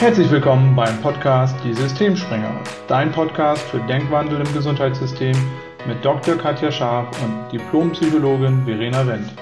Herzlich 0.00 0.30
willkommen 0.30 0.76
beim 0.76 0.96
Podcast 1.02 1.56
Die 1.64 1.74
Systemspringer, 1.74 2.62
dein 2.86 3.10
Podcast 3.10 3.62
für 3.64 3.80
Denkwandel 3.80 4.46
im 4.46 4.54
Gesundheitssystem 4.54 5.34
mit 5.88 6.04
Dr. 6.04 6.36
Katja 6.36 6.70
Scharf 6.70 7.20
und 7.20 7.50
Diplompsychologin 7.50 8.64
Verena 8.64 9.04
Wendt. 9.04 9.34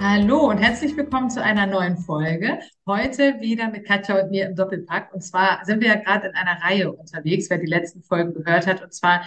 Hallo 0.00 0.48
und 0.48 0.58
herzlich 0.58 0.96
willkommen 0.96 1.28
zu 1.28 1.42
einer 1.42 1.66
neuen 1.66 1.96
Folge. 1.96 2.60
Heute 2.86 3.40
wieder 3.40 3.68
mit 3.68 3.84
Katja 3.84 4.22
und 4.22 4.30
mir 4.30 4.46
im 4.46 4.54
Doppelpack. 4.54 5.12
Und 5.12 5.22
zwar 5.22 5.64
sind 5.64 5.80
wir 5.82 5.88
ja 5.88 5.96
gerade 5.96 6.28
in 6.28 6.34
einer 6.34 6.62
Reihe 6.62 6.92
unterwegs, 6.92 7.50
wer 7.50 7.58
die 7.58 7.66
letzten 7.66 8.00
Folgen 8.00 8.32
gehört 8.32 8.68
hat. 8.68 8.80
Und 8.80 8.94
zwar, 8.94 9.22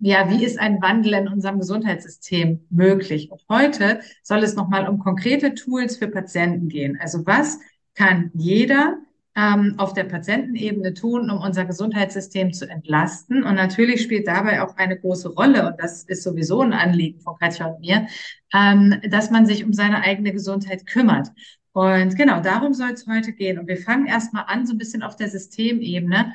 ja, 0.00 0.28
wie 0.28 0.44
ist 0.44 0.58
ein 0.58 0.82
Wandel 0.82 1.14
in 1.14 1.28
unserem 1.28 1.60
Gesundheitssystem 1.60 2.66
möglich? 2.68 3.30
Und 3.30 3.42
heute 3.48 4.00
soll 4.24 4.42
es 4.42 4.56
nochmal 4.56 4.88
um 4.88 4.98
konkrete 4.98 5.54
Tools 5.54 5.98
für 5.98 6.08
Patienten 6.08 6.68
gehen. 6.68 6.98
Also 7.00 7.24
was 7.26 7.60
kann 7.94 8.30
jeder 8.34 8.98
ähm, 9.36 9.74
auf 9.78 9.92
der 9.92 10.04
Patientenebene 10.04 10.94
tun, 10.94 11.30
um 11.30 11.38
unser 11.38 11.64
Gesundheitssystem 11.64 12.52
zu 12.52 12.68
entlasten. 12.68 13.42
Und 13.42 13.56
natürlich 13.56 14.02
spielt 14.02 14.28
dabei 14.28 14.62
auch 14.62 14.76
eine 14.76 14.98
große 14.98 15.30
Rolle, 15.30 15.66
und 15.66 15.80
das 15.80 16.04
ist 16.04 16.22
sowieso 16.22 16.60
ein 16.60 16.72
Anliegen 16.72 17.20
von 17.20 17.36
Katja 17.38 17.66
und 17.66 17.80
mir, 17.80 18.06
ähm, 18.52 19.00
dass 19.08 19.30
man 19.30 19.46
sich 19.46 19.64
um 19.64 19.72
seine 19.72 20.02
eigene 20.02 20.32
Gesundheit 20.32 20.86
kümmert. 20.86 21.28
Und 21.72 22.16
genau, 22.16 22.40
darum 22.40 22.72
soll 22.72 22.90
es 22.90 23.06
heute 23.08 23.32
gehen. 23.32 23.58
Und 23.58 23.66
wir 23.66 23.78
fangen 23.78 24.06
erstmal 24.06 24.44
an, 24.46 24.66
so 24.66 24.74
ein 24.74 24.78
bisschen 24.78 25.02
auf 25.02 25.16
der 25.16 25.28
Systemebene. 25.28 26.32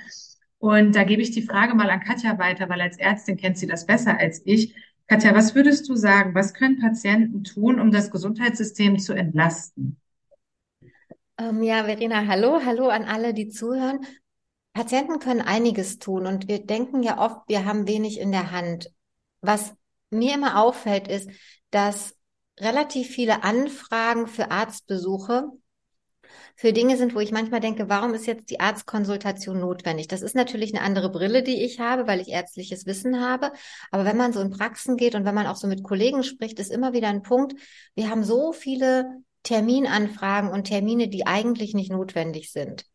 Und 0.58 0.94
da 0.94 1.06
gebe 1.06 1.22
ich 1.22 1.32
die 1.32 1.44
Frage 1.44 1.74
mal 1.76 1.90
an 1.90 2.02
Katja 2.02 2.38
weiter, 2.38 2.68
weil 2.68 2.82
als 2.82 2.98
Ärztin 2.98 3.38
kennt 3.38 3.58
sie 3.58 3.68
das 3.68 3.86
besser 3.86 4.20
als 4.20 4.42
ich. 4.44 4.76
Katja, 5.08 5.34
was 5.34 5.56
würdest 5.56 5.88
du 5.88 5.96
sagen, 5.96 6.36
was 6.36 6.54
können 6.54 6.80
Patienten 6.80 7.46
tun, 7.46 7.80
um 7.80 7.92
das 7.92 8.12
Gesundheitssystem 8.12 9.00
zu 9.00 9.14
entlasten? 9.14 9.96
Ähm, 11.40 11.64
ja, 11.64 11.86
Verena, 11.86 12.28
hallo, 12.28 12.60
hallo 12.66 12.90
an 12.90 13.06
alle, 13.06 13.34
die 13.34 13.48
zuhören. 13.48 14.06
Patienten 14.74 15.20
können 15.20 15.42
einiges 15.42 15.98
tun 15.98 16.26
und 16.28 16.50
wir 16.50 16.66
denken 16.66 17.02
ja 17.02 17.18
oft, 17.18 17.48
wir 17.48 17.64
haben 17.66 17.88
wenig 17.88 18.20
in 18.20 18.32
der 18.34 18.52
Hand. 18.52 18.92
Was 19.40 19.74
mir 20.10 20.34
immer 20.34 20.62
auffällt, 20.62 21.08
ist, 21.08 21.30
dass 21.72 22.16
relativ 22.60 23.08
viele 23.08 23.44
Anfragen 23.44 24.28
für 24.28 24.52
Arztbesuche 24.52 25.48
für 26.56 26.74
Dinge 26.74 26.98
sind, 26.98 27.16
wo 27.16 27.22
ich 27.22 27.32
manchmal 27.32 27.62
denke, 27.62 27.88
warum 27.88 28.14
ist 28.14 28.28
jetzt 28.28 28.50
die 28.50 28.60
Arztkonsultation 28.60 29.62
notwendig? 29.62 30.10
Das 30.10 30.22
ist 30.22 30.36
natürlich 30.36 30.76
eine 30.76 30.84
andere 30.84 31.10
Brille, 31.10 31.42
die 31.42 31.64
ich 31.64 31.80
habe, 31.80 32.06
weil 32.06 32.20
ich 32.20 32.28
ärztliches 32.28 32.86
Wissen 32.86 33.22
habe. 33.22 33.54
Aber 33.92 34.04
wenn 34.04 34.18
man 34.18 34.34
so 34.34 34.42
in 34.42 34.50
Praxen 34.50 34.98
geht 34.98 35.16
und 35.16 35.24
wenn 35.24 35.36
man 35.36 35.48
auch 35.48 35.56
so 35.56 35.68
mit 35.68 35.84
Kollegen 35.84 36.24
spricht, 36.24 36.60
ist 36.60 36.72
immer 36.72 36.92
wieder 36.92 37.08
ein 37.08 37.24
Punkt, 37.24 37.56
wir 37.96 38.10
haben 38.10 38.26
so 38.26 38.52
viele 38.52 39.24
Terminanfragen 39.50 40.52
und 40.52 40.66
Termine, 40.66 41.08
die 41.08 41.26
eigentlich 41.26 41.74
nicht 41.74 41.92
notwendig 41.92 42.52
sind. 42.52 42.86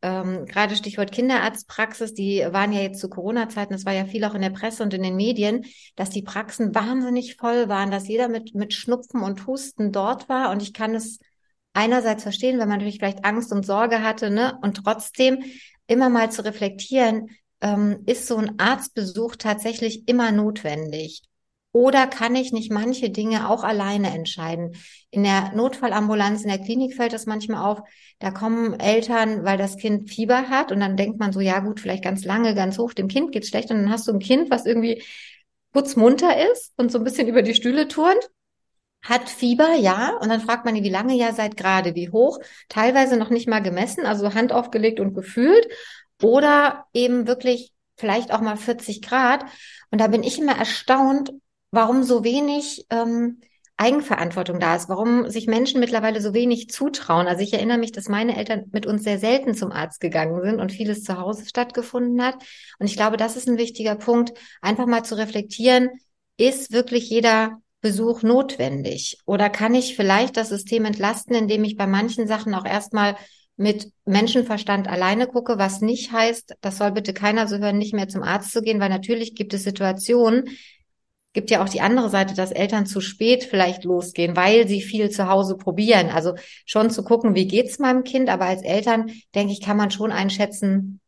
Ähm, 0.00 0.46
gerade 0.46 0.74
Stichwort 0.74 1.12
Kinderarztpraxis, 1.12 2.14
die 2.14 2.46
waren 2.50 2.72
ja 2.72 2.80
jetzt 2.80 3.00
zu 3.00 3.10
Corona-Zeiten, 3.10 3.74
das 3.74 3.84
war 3.84 3.92
ja 3.92 4.06
viel 4.06 4.24
auch 4.24 4.34
in 4.34 4.40
der 4.40 4.48
Presse 4.48 4.82
und 4.82 4.94
in 4.94 5.02
den 5.02 5.16
Medien, 5.16 5.66
dass 5.96 6.08
die 6.08 6.22
Praxen 6.22 6.74
wahnsinnig 6.74 7.36
voll 7.36 7.68
waren, 7.68 7.90
dass 7.90 8.08
jeder 8.08 8.28
mit, 8.28 8.54
mit 8.54 8.72
Schnupfen 8.72 9.22
und 9.22 9.46
Husten 9.46 9.92
dort 9.92 10.30
war. 10.30 10.50
Und 10.50 10.62
ich 10.62 10.72
kann 10.72 10.94
es 10.94 11.18
einerseits 11.74 12.22
verstehen, 12.22 12.58
wenn 12.58 12.68
man 12.68 12.78
natürlich 12.78 12.98
vielleicht 12.98 13.26
Angst 13.26 13.52
und 13.52 13.66
Sorge 13.66 14.02
hatte, 14.02 14.30
ne? 14.30 14.58
Und 14.62 14.78
trotzdem 14.78 15.44
immer 15.86 16.08
mal 16.08 16.30
zu 16.30 16.42
reflektieren, 16.42 17.28
ähm, 17.60 18.04
ist 18.06 18.26
so 18.26 18.36
ein 18.36 18.58
Arztbesuch 18.58 19.36
tatsächlich 19.36 20.08
immer 20.08 20.32
notwendig? 20.32 21.27
Oder 21.78 22.08
kann 22.08 22.34
ich 22.34 22.50
nicht 22.50 22.72
manche 22.72 23.08
Dinge 23.08 23.48
auch 23.48 23.62
alleine 23.62 24.12
entscheiden? 24.12 24.74
In 25.12 25.22
der 25.22 25.52
Notfallambulanz, 25.54 26.42
in 26.42 26.48
der 26.48 26.58
Klinik 26.58 26.96
fällt 26.96 27.12
das 27.12 27.26
manchmal 27.26 27.64
auf. 27.64 27.82
Da 28.18 28.32
kommen 28.32 28.80
Eltern, 28.80 29.44
weil 29.44 29.58
das 29.58 29.76
Kind 29.76 30.10
Fieber 30.10 30.48
hat 30.48 30.72
und 30.72 30.80
dann 30.80 30.96
denkt 30.96 31.20
man 31.20 31.32
so, 31.32 31.38
ja 31.38 31.60
gut, 31.60 31.78
vielleicht 31.78 32.02
ganz 32.02 32.24
lange, 32.24 32.56
ganz 32.56 32.78
hoch, 32.78 32.94
dem 32.94 33.06
Kind 33.06 33.30
geht's 33.30 33.46
schlecht 33.46 33.70
und 33.70 33.76
dann 33.76 33.92
hast 33.92 34.08
du 34.08 34.12
ein 34.12 34.18
Kind, 34.18 34.50
was 34.50 34.66
irgendwie 34.66 35.04
putzmunter 35.72 36.50
ist 36.50 36.72
und 36.78 36.90
so 36.90 36.98
ein 36.98 37.04
bisschen 37.04 37.28
über 37.28 37.42
die 37.42 37.54
Stühle 37.54 37.86
turnt. 37.86 38.28
Hat 39.00 39.28
Fieber, 39.28 39.76
ja. 39.76 40.18
Und 40.20 40.30
dann 40.30 40.40
fragt 40.40 40.64
man 40.64 40.74
ihn, 40.74 40.82
wie 40.82 40.88
lange 40.88 41.14
ja 41.14 41.32
seid 41.32 41.56
gerade, 41.56 41.94
wie 41.94 42.10
hoch. 42.10 42.40
Teilweise 42.68 43.16
noch 43.16 43.30
nicht 43.30 43.46
mal 43.46 43.62
gemessen, 43.62 44.04
also 44.04 44.34
Hand 44.34 44.52
aufgelegt 44.52 44.98
und 44.98 45.14
gefühlt. 45.14 45.68
Oder 46.20 46.86
eben 46.92 47.28
wirklich 47.28 47.72
vielleicht 47.94 48.32
auch 48.32 48.40
mal 48.40 48.56
40 48.56 49.00
Grad. 49.00 49.44
Und 49.92 50.00
da 50.00 50.08
bin 50.08 50.24
ich 50.24 50.40
immer 50.40 50.58
erstaunt, 50.58 51.30
warum 51.70 52.02
so 52.02 52.24
wenig 52.24 52.86
ähm, 52.90 53.40
Eigenverantwortung 53.76 54.58
da 54.58 54.74
ist, 54.74 54.88
warum 54.88 55.30
sich 55.30 55.46
Menschen 55.46 55.78
mittlerweile 55.78 56.20
so 56.20 56.34
wenig 56.34 56.68
zutrauen. 56.68 57.28
Also 57.28 57.42
ich 57.42 57.52
erinnere 57.52 57.78
mich, 57.78 57.92
dass 57.92 58.08
meine 58.08 58.36
Eltern 58.36 58.64
mit 58.72 58.86
uns 58.86 59.04
sehr 59.04 59.20
selten 59.20 59.54
zum 59.54 59.70
Arzt 59.70 60.00
gegangen 60.00 60.42
sind 60.42 60.60
und 60.60 60.72
vieles 60.72 61.04
zu 61.04 61.18
Hause 61.18 61.46
stattgefunden 61.46 62.20
hat. 62.20 62.34
Und 62.80 62.86
ich 62.86 62.96
glaube, 62.96 63.16
das 63.16 63.36
ist 63.36 63.48
ein 63.48 63.56
wichtiger 63.56 63.94
Punkt, 63.94 64.32
einfach 64.60 64.86
mal 64.86 65.04
zu 65.04 65.16
reflektieren, 65.16 65.90
ist 66.36 66.72
wirklich 66.72 67.08
jeder 67.08 67.60
Besuch 67.80 68.22
notwendig? 68.22 69.18
Oder 69.26 69.48
kann 69.48 69.74
ich 69.76 69.94
vielleicht 69.94 70.36
das 70.36 70.48
System 70.48 70.84
entlasten, 70.84 71.36
indem 71.36 71.62
ich 71.62 71.76
bei 71.76 71.86
manchen 71.86 72.26
Sachen 72.26 72.54
auch 72.54 72.64
erstmal 72.64 73.16
mit 73.56 73.92
Menschenverstand 74.04 74.88
alleine 74.88 75.26
gucke, 75.26 75.58
was 75.58 75.80
nicht 75.80 76.12
heißt, 76.12 76.54
das 76.60 76.78
soll 76.78 76.92
bitte 76.92 77.12
keiner 77.12 77.48
so 77.48 77.58
hören, 77.58 77.78
nicht 77.78 77.92
mehr 77.92 78.08
zum 78.08 78.22
Arzt 78.22 78.52
zu 78.52 78.62
gehen, 78.62 78.80
weil 78.80 78.88
natürlich 78.88 79.34
gibt 79.34 79.52
es 79.52 79.64
Situationen, 79.64 80.44
gibt 81.32 81.50
ja 81.50 81.62
auch 81.62 81.68
die 81.68 81.80
andere 81.80 82.10
Seite, 82.10 82.34
dass 82.34 82.52
Eltern 82.52 82.86
zu 82.86 83.00
spät 83.00 83.44
vielleicht 83.44 83.84
losgehen, 83.84 84.36
weil 84.36 84.66
sie 84.66 84.80
viel 84.80 85.10
zu 85.10 85.28
Hause 85.28 85.56
probieren. 85.56 86.08
Also 86.08 86.34
schon 86.64 86.90
zu 86.90 87.04
gucken, 87.04 87.34
wie 87.34 87.46
geht's 87.46 87.78
meinem 87.78 88.04
Kind, 88.04 88.28
aber 88.28 88.46
als 88.46 88.62
Eltern 88.62 89.10
denke 89.34 89.52
ich, 89.52 89.60
kann 89.60 89.76
man 89.76 89.90
schon 89.90 90.10
einschätzen, 90.10 91.00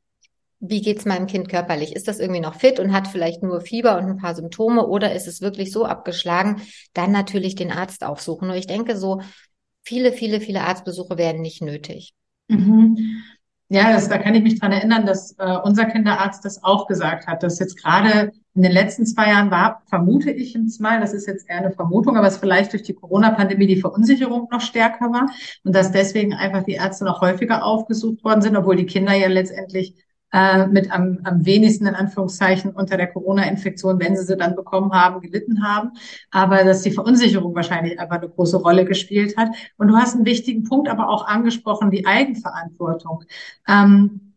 wie 0.60 0.82
geht's 0.82 1.06
meinem 1.06 1.26
Kind 1.26 1.48
körperlich? 1.48 1.96
Ist 1.96 2.06
das 2.06 2.20
irgendwie 2.20 2.40
noch 2.40 2.54
fit 2.54 2.78
und 2.78 2.92
hat 2.92 3.08
vielleicht 3.08 3.42
nur 3.42 3.62
Fieber 3.62 3.96
und 3.96 4.04
ein 4.04 4.18
paar 4.18 4.34
Symptome 4.34 4.86
oder 4.86 5.14
ist 5.14 5.26
es 5.26 5.40
wirklich 5.40 5.72
so 5.72 5.86
abgeschlagen? 5.86 6.62
Dann 6.92 7.12
natürlich 7.12 7.54
den 7.54 7.72
Arzt 7.72 8.04
aufsuchen. 8.04 8.46
Nur 8.46 8.56
ich 8.56 8.66
denke, 8.66 8.96
so 8.96 9.22
viele, 9.82 10.12
viele, 10.12 10.40
viele 10.40 10.62
Arztbesuche 10.62 11.16
werden 11.16 11.40
nicht 11.40 11.62
nötig. 11.62 12.12
Mhm. 12.48 13.22
Ja, 13.72 13.92
das, 13.92 14.08
da 14.08 14.18
kann 14.18 14.34
ich 14.34 14.42
mich 14.42 14.58
dran 14.58 14.72
erinnern, 14.72 15.06
dass 15.06 15.36
äh, 15.38 15.56
unser 15.62 15.84
Kinderarzt 15.84 16.44
das 16.44 16.64
auch 16.64 16.88
gesagt 16.88 17.28
hat, 17.28 17.44
dass 17.44 17.60
jetzt 17.60 17.80
gerade 17.80 18.32
in 18.54 18.62
den 18.62 18.72
letzten 18.72 19.06
zwei 19.06 19.28
Jahren 19.28 19.52
war, 19.52 19.82
vermute 19.86 20.32
ich 20.32 20.54
jetzt 20.54 20.80
mal, 20.80 20.98
das 20.98 21.12
ist 21.12 21.28
jetzt 21.28 21.48
eher 21.48 21.58
eine 21.58 21.70
Vermutung, 21.70 22.16
aber 22.16 22.26
es 22.26 22.38
vielleicht 22.38 22.72
durch 22.72 22.82
die 22.82 22.94
Corona-Pandemie 22.94 23.68
die 23.68 23.80
Verunsicherung 23.80 24.48
noch 24.50 24.60
stärker 24.60 25.12
war 25.12 25.30
und 25.62 25.72
dass 25.72 25.92
deswegen 25.92 26.34
einfach 26.34 26.64
die 26.64 26.72
Ärzte 26.72 27.04
noch 27.04 27.20
häufiger 27.20 27.64
aufgesucht 27.64 28.24
worden 28.24 28.42
sind, 28.42 28.56
obwohl 28.56 28.74
die 28.74 28.86
Kinder 28.86 29.14
ja 29.14 29.28
letztendlich 29.28 29.94
äh, 30.32 30.66
mit 30.66 30.90
am, 30.92 31.18
am 31.24 31.44
wenigsten 31.44 31.86
in 31.86 31.94
Anführungszeichen 31.94 32.72
unter 32.72 32.96
der 32.96 33.08
Corona-Infektion, 33.08 34.00
wenn 34.00 34.16
sie 34.16 34.24
sie 34.24 34.36
dann 34.36 34.56
bekommen 34.56 34.92
haben, 34.92 35.20
gelitten 35.20 35.62
haben. 35.62 35.92
Aber 36.30 36.64
dass 36.64 36.82
die 36.82 36.90
Verunsicherung 36.90 37.54
wahrscheinlich 37.54 37.98
einfach 37.98 38.16
eine 38.16 38.28
große 38.28 38.58
Rolle 38.58 38.84
gespielt 38.84 39.36
hat. 39.36 39.50
Und 39.76 39.88
du 39.88 39.96
hast 39.96 40.14
einen 40.14 40.26
wichtigen 40.26 40.64
Punkt 40.64 40.88
aber 40.88 41.08
auch 41.08 41.26
angesprochen, 41.26 41.90
die 41.90 42.06
Eigenverantwortung. 42.06 43.24
Ähm, 43.68 44.32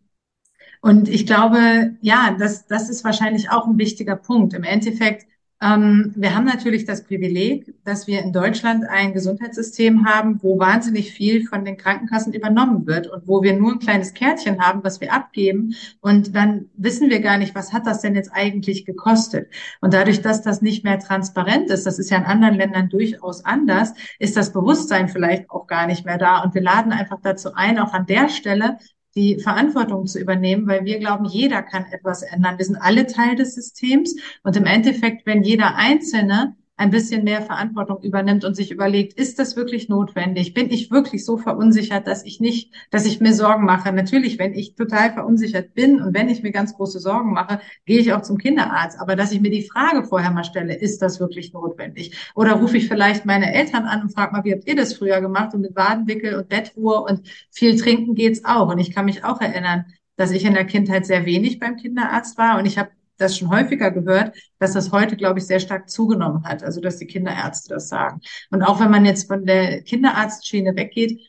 und 0.82 1.08
ich 1.08 1.26
glaube, 1.26 1.96
ja, 2.02 2.36
das, 2.38 2.66
das 2.68 2.90
ist 2.90 3.06
wahrscheinlich 3.06 3.50
auch 3.50 3.68
ein 3.68 3.78
wichtiger 3.78 4.18
Punkt. 4.18 4.54
Im 4.54 4.64
Endeffekt 4.64 5.28
wir 5.64 6.36
haben 6.36 6.44
natürlich 6.44 6.84
das 6.84 7.06
Privileg, 7.06 7.74
dass 7.86 8.06
wir 8.06 8.22
in 8.22 8.34
Deutschland 8.34 8.84
ein 8.90 9.14
Gesundheitssystem 9.14 10.06
haben, 10.06 10.44
wo 10.44 10.60
wahnsinnig 10.60 11.14
viel 11.14 11.48
von 11.48 11.64
den 11.64 11.78
Krankenkassen 11.78 12.34
übernommen 12.34 12.86
wird 12.86 13.08
und 13.08 13.30
wo 13.30 13.44
wir 13.44 13.54
nur 13.54 13.72
ein 13.72 13.80
kleines 13.80 14.14
Kärtchen 14.14 14.60
haben, 14.60 14.84
was 14.84 15.00
wir 15.00 15.14
abgeben. 15.14 15.74
Und 16.02 16.36
dann 16.36 16.66
wissen 16.76 17.10
wir 17.10 17.22
gar 17.22 17.38
nicht, 17.38 17.56
was 17.56 17.72
hat 17.72 17.88
das 17.88 18.02
denn 18.02 18.14
jetzt 18.14 18.32
eigentlich 18.34 18.84
gekostet? 18.84 19.48
Und 19.80 19.94
dadurch, 19.94 20.22
dass 20.22 20.42
das 20.42 20.62
nicht 20.62 20.84
mehr 20.84 21.00
transparent 21.00 21.70
ist, 21.70 21.86
das 21.86 21.98
ist 21.98 22.10
ja 22.10 22.18
in 22.18 22.26
anderen 22.26 22.56
Ländern 22.56 22.90
durchaus 22.90 23.46
anders, 23.46 23.94
ist 24.20 24.36
das 24.36 24.52
Bewusstsein 24.52 25.08
vielleicht 25.08 25.50
auch 25.50 25.68
gar 25.68 25.88
nicht 25.88 26.06
mehr 26.06 26.18
da. 26.18 26.42
Und 26.44 26.54
wir 26.56 26.62
laden 26.62 26.92
einfach 26.92 27.20
dazu 27.24 27.54
ein, 27.54 27.80
auch 27.80 27.94
an 27.94 28.06
der 28.06 28.28
Stelle 28.28 28.80
die 29.16 29.40
Verantwortung 29.40 30.08
zu 30.08 30.20
übernehmen, 30.20 30.68
weil 30.68 30.86
wir 30.86 31.00
glauben, 31.00 31.26
jeder 31.26 31.62
kann 31.62 31.86
etwas 31.92 32.24
ändern. 32.24 32.58
Wir 32.58 32.66
sind 32.66 32.78
alle 32.78 33.06
Teil 33.06 33.36
des 33.36 33.54
Systems 33.54 34.16
und 34.44 34.56
im 34.56 34.66
Endeffekt, 34.66 35.26
wenn 35.26 35.44
jeder 35.44 35.76
Einzelne 35.76 36.56
ein 36.76 36.90
bisschen 36.90 37.24
mehr 37.24 37.42
Verantwortung 37.44 38.02
übernimmt 38.02 38.44
und 38.46 38.56
sich 38.56 38.72
überlegt, 38.72 39.14
ist 39.14 39.38
das 39.38 39.56
wirklich 39.56 39.90
notwendig? 39.90 40.54
Bin 40.54 40.72
ich 40.72 40.90
wirklich 40.90 41.24
so 41.24 41.38
verunsichert, 41.38 42.08
dass 42.08 42.26
ich 42.26 42.40
nicht, 42.40 42.74
dass 42.90 43.06
ich 43.06 43.20
mir 43.20 43.34
Sorgen 43.34 43.66
mache? 43.66 43.94
Natürlich, 43.94 44.40
wenn 44.40 44.54
ich 44.54 44.74
total 44.74 45.14
verunsichert 45.14 45.76
bin 45.76 46.02
und 46.02 46.16
wenn 46.16 46.30
ich 46.30 46.42
mir 46.42 46.52
ganz 46.52 46.74
große 46.76 47.00
Sorgen 47.00 47.32
mache, 47.32 47.60
gehe 47.86 48.00
ich 48.00 48.12
auch 48.14 48.24
zum 48.24 48.40
Kinderarzt. 48.40 49.00
Aber 49.00 49.16
dass 49.16 49.32
ich 49.32 49.40
mir 49.40 49.52
die 49.52 49.68
Frage 49.68 50.04
vorher 50.04 50.32
mal 50.32 50.44
stelle, 50.44 50.76
ist 50.76 51.02
das 51.02 51.20
wirklich 51.20 51.54
notwendig? 51.54 52.32
Oder 52.34 52.54
rufe 52.54 52.78
ich 52.78 52.88
vielleicht 52.88 53.26
meine 53.26 53.54
Eltern 53.54 53.86
an 53.86 54.02
und 54.02 54.14
frage 54.14 54.34
mal, 54.34 54.44
wie 54.44 54.54
habt 54.54 54.68
ihr 54.68 54.76
das 54.76 54.96
früher 54.96 55.22
gemacht? 55.22 55.54
Und 55.54 55.62
mit 55.62 55.76
Wadenwickel 55.76 56.36
und 56.36 56.50
Bettruhe 56.50 57.02
und 57.02 57.22
viel 57.52 57.80
trinken 57.80 58.16
geht's 58.16 58.46
auch. 58.46 58.70
Und 58.70 58.80
ich 58.80 58.94
kann 58.96 59.06
mich 59.06 59.24
auch 59.24 59.42
erinnern, 59.42 59.86
dass 60.16 60.32
ich 60.32 60.44
in 60.46 60.54
der 60.54 60.66
Kindheit 60.66 61.06
sehr 61.06 61.26
wenig 61.26 61.60
beim 61.60 61.76
Kinderarzt 61.76 62.38
war 62.38 62.60
und 62.60 62.66
ich 62.66 62.78
habe 62.78 62.92
das 63.18 63.38
schon 63.38 63.50
häufiger 63.50 63.92
gehört, 63.92 64.36
dass 64.60 64.74
das 64.74 64.92
heute, 64.92 65.16
glaube 65.16 65.40
ich, 65.40 65.46
sehr 65.46 65.60
stark 65.60 65.90
zugenommen 65.90 66.44
hat. 66.46 66.64
Also, 66.64 66.82
dass 66.82 66.98
die 66.98 67.08
Kinderärzte 67.08 67.74
das 67.74 67.90
sagen. 67.90 68.22
Und 68.52 68.64
auch 68.64 68.80
wenn 68.80 68.92
man 68.92 69.06
jetzt 69.06 69.28
von 69.28 69.46
der 69.46 69.82
Kinderarztschiene 69.84 70.76
weggeht, 70.76 71.20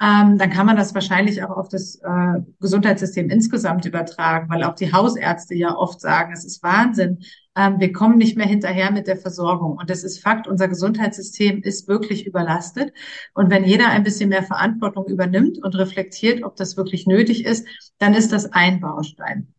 ähm, 0.00 0.38
dann 0.38 0.50
kann 0.50 0.66
man 0.66 0.76
das 0.76 0.94
wahrscheinlich 0.94 1.42
auch 1.44 1.56
auf 1.56 1.68
das 1.68 1.96
äh, 2.02 2.40
Gesundheitssystem 2.60 3.30
insgesamt 3.30 3.84
übertragen, 3.86 4.50
weil 4.50 4.64
auch 4.64 4.74
die 4.74 4.92
Hausärzte 4.92 5.54
ja 5.54 5.74
oft 5.76 6.00
sagen, 6.00 6.32
es 6.32 6.44
ist 6.44 6.62
Wahnsinn, 6.62 7.20
ähm, 7.56 7.78
wir 7.78 7.92
kommen 7.92 8.18
nicht 8.18 8.36
mehr 8.36 8.46
hinterher 8.46 8.90
mit 8.90 9.06
der 9.06 9.16
Versorgung. 9.16 9.76
Und 9.76 9.90
das 9.90 10.02
ist 10.02 10.20
Fakt, 10.20 10.48
unser 10.48 10.68
Gesundheitssystem 10.68 11.62
ist 11.62 11.86
wirklich 11.86 12.26
überlastet. 12.26 12.92
Und 13.34 13.50
wenn 13.50 13.64
jeder 13.64 13.88
ein 13.88 14.02
bisschen 14.02 14.30
mehr 14.30 14.42
Verantwortung 14.42 15.06
übernimmt 15.06 15.62
und 15.62 15.76
reflektiert, 15.76 16.42
ob 16.42 16.56
das 16.56 16.76
wirklich 16.76 17.06
nötig 17.06 17.44
ist, 17.44 17.66
dann 17.98 18.14
ist 18.14 18.32
das 18.32 18.52
ein 18.52 18.80
Baustein. 18.80 19.53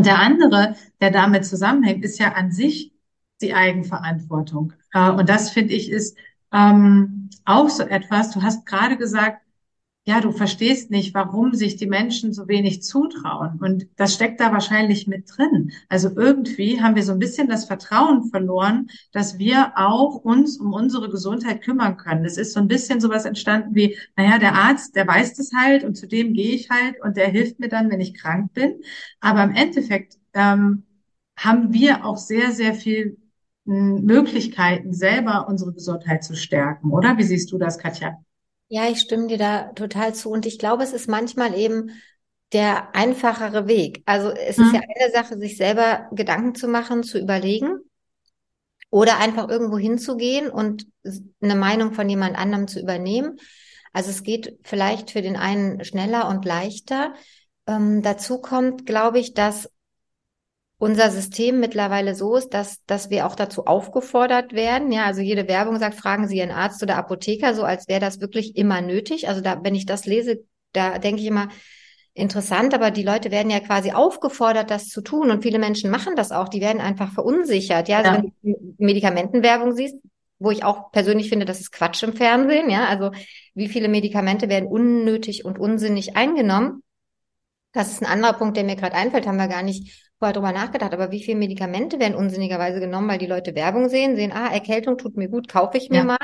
Und 0.00 0.06
der 0.06 0.18
andere, 0.18 0.76
der 1.02 1.10
damit 1.10 1.44
zusammenhängt, 1.44 2.02
ist 2.06 2.18
ja 2.18 2.32
an 2.32 2.52
sich 2.52 2.94
die 3.42 3.52
Eigenverantwortung. 3.52 4.72
Äh, 4.94 5.10
und 5.10 5.28
das 5.28 5.50
finde 5.50 5.74
ich 5.74 5.90
ist 5.90 6.16
ähm, 6.54 7.28
auch 7.44 7.68
so 7.68 7.82
etwas. 7.82 8.30
Du 8.30 8.40
hast 8.40 8.64
gerade 8.64 8.96
gesagt, 8.96 9.42
ja, 10.10 10.20
du 10.20 10.32
verstehst 10.32 10.90
nicht, 10.90 11.14
warum 11.14 11.54
sich 11.54 11.76
die 11.76 11.86
Menschen 11.86 12.32
so 12.32 12.48
wenig 12.48 12.82
zutrauen. 12.82 13.60
Und 13.60 13.86
das 13.94 14.12
steckt 14.12 14.40
da 14.40 14.50
wahrscheinlich 14.50 15.06
mit 15.06 15.30
drin. 15.30 15.70
Also 15.88 16.10
irgendwie 16.16 16.82
haben 16.82 16.96
wir 16.96 17.04
so 17.04 17.12
ein 17.12 17.20
bisschen 17.20 17.46
das 17.48 17.66
Vertrauen 17.66 18.24
verloren, 18.24 18.88
dass 19.12 19.38
wir 19.38 19.72
auch 19.76 20.16
uns 20.16 20.58
um 20.58 20.72
unsere 20.72 21.10
Gesundheit 21.10 21.62
kümmern 21.62 21.96
können. 21.96 22.24
Es 22.24 22.38
ist 22.38 22.54
so 22.54 22.58
ein 22.60 22.66
bisschen 22.66 23.00
sowas 23.00 23.24
entstanden 23.24 23.76
wie, 23.76 23.96
naja, 24.16 24.40
der 24.40 24.56
Arzt, 24.56 24.96
der 24.96 25.06
weiß 25.06 25.34
das 25.34 25.52
halt 25.56 25.84
und 25.84 25.94
zu 25.94 26.08
dem 26.08 26.32
gehe 26.34 26.56
ich 26.56 26.70
halt 26.70 27.00
und 27.04 27.16
der 27.16 27.28
hilft 27.28 27.60
mir 27.60 27.68
dann, 27.68 27.88
wenn 27.88 28.00
ich 28.00 28.14
krank 28.14 28.52
bin. 28.52 28.80
Aber 29.20 29.44
im 29.44 29.54
Endeffekt 29.54 30.18
ähm, 30.34 30.82
haben 31.36 31.72
wir 31.72 32.04
auch 32.04 32.16
sehr, 32.16 32.50
sehr 32.50 32.74
viel 32.74 33.16
hm, 33.64 34.02
Möglichkeiten, 34.04 34.92
selber 34.92 35.46
unsere 35.46 35.72
Gesundheit 35.72 36.24
zu 36.24 36.34
stärken, 36.34 36.90
oder? 36.90 37.16
Wie 37.16 37.22
siehst 37.22 37.52
du 37.52 37.58
das, 37.58 37.78
Katja? 37.78 38.18
Ja, 38.72 38.88
ich 38.88 39.00
stimme 39.00 39.26
dir 39.26 39.36
da 39.36 39.72
total 39.72 40.14
zu. 40.14 40.30
Und 40.30 40.46
ich 40.46 40.56
glaube, 40.56 40.84
es 40.84 40.92
ist 40.92 41.08
manchmal 41.08 41.58
eben 41.58 41.90
der 42.52 42.94
einfachere 42.94 43.66
Weg. 43.66 44.02
Also 44.06 44.30
es 44.30 44.58
mhm. 44.58 44.64
ist 44.64 44.74
ja 44.74 44.80
eine 44.80 45.12
Sache, 45.12 45.38
sich 45.38 45.56
selber 45.56 46.08
Gedanken 46.12 46.54
zu 46.54 46.68
machen, 46.68 47.02
zu 47.02 47.18
überlegen 47.18 47.80
oder 48.90 49.18
einfach 49.18 49.48
irgendwo 49.48 49.76
hinzugehen 49.76 50.50
und 50.50 50.86
eine 51.40 51.56
Meinung 51.56 51.94
von 51.94 52.08
jemand 52.08 52.38
anderem 52.38 52.68
zu 52.68 52.80
übernehmen. 52.80 53.38
Also 53.92 54.10
es 54.10 54.22
geht 54.22 54.56
vielleicht 54.62 55.10
für 55.10 55.22
den 55.22 55.36
einen 55.36 55.84
schneller 55.84 56.28
und 56.28 56.44
leichter. 56.44 57.14
Ähm, 57.66 58.02
dazu 58.02 58.40
kommt, 58.40 58.86
glaube 58.86 59.18
ich, 59.18 59.34
dass 59.34 59.68
unser 60.80 61.10
System 61.10 61.60
mittlerweile 61.60 62.14
so 62.14 62.36
ist, 62.36 62.54
dass, 62.54 62.82
dass 62.86 63.10
wir 63.10 63.26
auch 63.26 63.34
dazu 63.34 63.66
aufgefordert 63.66 64.54
werden. 64.54 64.90
Ja, 64.90 65.04
also 65.04 65.20
jede 65.20 65.46
Werbung 65.46 65.78
sagt, 65.78 65.94
fragen 65.94 66.26
Sie 66.26 66.38
Ihren 66.38 66.50
Arzt 66.50 66.82
oder 66.82 66.96
Apotheker, 66.96 67.54
so 67.54 67.64
als 67.64 67.86
wäre 67.86 68.00
das 68.00 68.22
wirklich 68.22 68.56
immer 68.56 68.80
nötig. 68.80 69.28
Also 69.28 69.42
da, 69.42 69.62
wenn 69.62 69.74
ich 69.74 69.84
das 69.84 70.06
lese, 70.06 70.42
da 70.72 70.98
denke 70.98 71.20
ich 71.20 71.26
immer, 71.26 71.48
interessant, 72.14 72.72
aber 72.72 72.90
die 72.90 73.02
Leute 73.02 73.30
werden 73.30 73.50
ja 73.50 73.60
quasi 73.60 73.92
aufgefordert, 73.92 74.70
das 74.70 74.88
zu 74.88 75.02
tun 75.02 75.30
und 75.30 75.42
viele 75.42 75.58
Menschen 75.58 75.90
machen 75.90 76.16
das 76.16 76.32
auch. 76.32 76.48
Die 76.48 76.62
werden 76.62 76.80
einfach 76.80 77.12
verunsichert. 77.12 77.88
Ja, 77.88 77.98
also 77.98 78.10
ja. 78.10 78.22
wenn 78.42 78.52
du 78.54 78.74
Medikamentenwerbung 78.78 79.76
siehst, 79.76 79.96
wo 80.38 80.50
ich 80.50 80.64
auch 80.64 80.92
persönlich 80.92 81.28
finde, 81.28 81.44
das 81.44 81.60
ist 81.60 81.72
Quatsch 81.72 82.02
im 82.02 82.14
Fernsehen. 82.14 82.70
Ja, 82.70 82.86
also 82.86 83.10
wie 83.54 83.68
viele 83.68 83.88
Medikamente 83.88 84.48
werden 84.48 84.66
unnötig 84.66 85.44
und 85.44 85.58
unsinnig 85.58 86.16
eingenommen? 86.16 86.82
Das 87.72 87.92
ist 87.92 88.02
ein 88.02 88.06
anderer 88.06 88.32
Punkt, 88.32 88.56
der 88.56 88.64
mir 88.64 88.76
gerade 88.76 88.94
einfällt, 88.94 89.26
haben 89.26 89.36
wir 89.36 89.48
gar 89.48 89.62
nicht 89.62 90.10
vorher 90.18 90.34
drüber 90.34 90.52
nachgedacht, 90.52 90.92
aber 90.92 91.10
wie 91.10 91.22
viele 91.22 91.38
Medikamente 91.38 91.98
werden 91.98 92.14
unsinnigerweise 92.14 92.80
genommen, 92.80 93.08
weil 93.08 93.18
die 93.18 93.26
Leute 93.26 93.54
Werbung 93.54 93.88
sehen, 93.88 94.16
sehen, 94.16 94.32
ah, 94.32 94.52
Erkältung 94.52 94.98
tut 94.98 95.16
mir 95.16 95.28
gut, 95.28 95.48
kaufe 95.48 95.78
ich 95.78 95.88
mir 95.88 95.98
ja. 95.98 96.04
mal. 96.04 96.18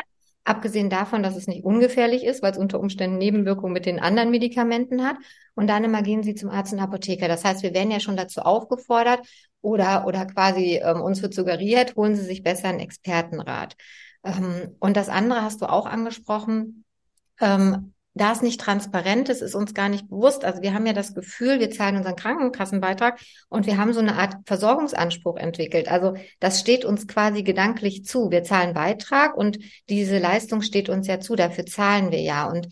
Abgesehen 0.44 0.90
davon, 0.90 1.25
dass 1.25 1.34
es 1.34 1.48
nicht 1.48 1.64
ungefährlich 1.64 2.22
ist, 2.22 2.40
weil 2.40 2.52
es 2.52 2.58
unter 2.58 2.78
Umständen 2.78 3.19
Nebenwirkungen 3.19 3.72
mit 3.72 3.84
den 3.84 3.98
anderen 3.98 4.31
Medikamenten 4.31 5.04
hat. 5.04 5.16
Und 5.56 5.66
dann 5.66 5.82
immer 5.82 6.02
gehen 6.02 6.22
sie 6.22 6.37
zum 6.37 6.50
Arzt 6.50 6.72
und 6.72 6.78
Apotheker. 6.78 7.26
Das 7.26 7.44
heißt, 7.44 7.64
wir 7.64 7.75
werden 7.75 7.90
ja 7.90 7.99
schon 7.99 8.16
dazu 8.16 8.42
aufgefordert 8.42 9.26
oder, 9.60 10.06
oder 10.06 10.25
quasi 10.26 10.81
ähm, 10.81 11.00
uns 11.00 11.20
wird 11.20 11.34
suggeriert, 11.34 11.96
holen 11.96 12.14
Sie 12.14 12.22
sich 12.22 12.44
besser 12.44 12.69
einen 12.69 12.78
Expertenrat. 12.78 13.75
Ähm, 14.22 14.76
und 14.78 14.96
das 14.96 15.08
andere 15.08 15.42
hast 15.42 15.62
du 15.62 15.66
auch 15.66 15.87
angesprochen. 15.87 16.84
Ähm, 17.40 17.92
da 18.16 18.32
es 18.32 18.40
nicht 18.40 18.60
transparent 18.60 19.28
ist, 19.28 19.42
ist 19.42 19.54
uns 19.54 19.74
gar 19.74 19.90
nicht 19.90 20.08
bewusst. 20.08 20.42
Also 20.42 20.62
wir 20.62 20.72
haben 20.72 20.86
ja 20.86 20.94
das 20.94 21.14
Gefühl, 21.14 21.60
wir 21.60 21.70
zahlen 21.70 21.98
unseren 21.98 22.16
Krankenkassenbeitrag 22.16 23.20
und 23.50 23.66
wir 23.66 23.76
haben 23.76 23.92
so 23.92 24.00
eine 24.00 24.16
Art 24.16 24.36
Versorgungsanspruch 24.46 25.36
entwickelt. 25.36 25.88
Also 25.88 26.14
das 26.40 26.58
steht 26.58 26.86
uns 26.86 27.06
quasi 27.06 27.42
gedanklich 27.42 28.06
zu. 28.06 28.30
Wir 28.30 28.42
zahlen 28.42 28.72
Beitrag 28.72 29.36
und 29.36 29.58
diese 29.90 30.18
Leistung 30.18 30.62
steht 30.62 30.88
uns 30.88 31.06
ja 31.06 31.20
zu. 31.20 31.36
Dafür 31.36 31.66
zahlen 31.66 32.10
wir 32.10 32.22
ja. 32.22 32.48
Und 32.48 32.68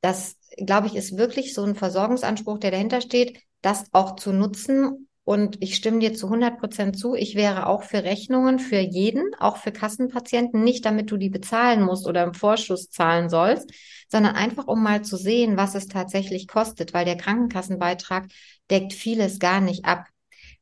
das, 0.00 0.36
glaube 0.56 0.88
ich, 0.88 0.96
ist 0.96 1.16
wirklich 1.16 1.54
so 1.54 1.62
ein 1.62 1.76
Versorgungsanspruch, 1.76 2.58
der 2.58 2.72
dahinter 2.72 3.00
steht, 3.00 3.40
das 3.62 3.84
auch 3.92 4.16
zu 4.16 4.32
nutzen. 4.32 5.08
Und 5.30 5.62
ich 5.62 5.76
stimme 5.76 6.00
dir 6.00 6.12
zu 6.12 6.26
100 6.26 6.58
Prozent 6.58 6.98
zu. 6.98 7.14
Ich 7.14 7.36
wäre 7.36 7.68
auch 7.68 7.84
für 7.84 8.02
Rechnungen 8.02 8.58
für 8.58 8.80
jeden, 8.80 9.32
auch 9.38 9.58
für 9.58 9.70
Kassenpatienten, 9.70 10.64
nicht 10.64 10.84
damit 10.84 11.08
du 11.12 11.16
die 11.16 11.30
bezahlen 11.30 11.82
musst 11.84 12.08
oder 12.08 12.24
im 12.24 12.34
Vorschuss 12.34 12.90
zahlen 12.90 13.28
sollst, 13.28 13.70
sondern 14.08 14.34
einfach 14.34 14.66
um 14.66 14.82
mal 14.82 15.02
zu 15.02 15.16
sehen, 15.16 15.56
was 15.56 15.76
es 15.76 15.86
tatsächlich 15.86 16.48
kostet, 16.48 16.94
weil 16.94 17.04
der 17.04 17.16
Krankenkassenbeitrag 17.16 18.26
deckt 18.72 18.92
vieles 18.92 19.38
gar 19.38 19.60
nicht 19.60 19.84
ab. 19.84 20.06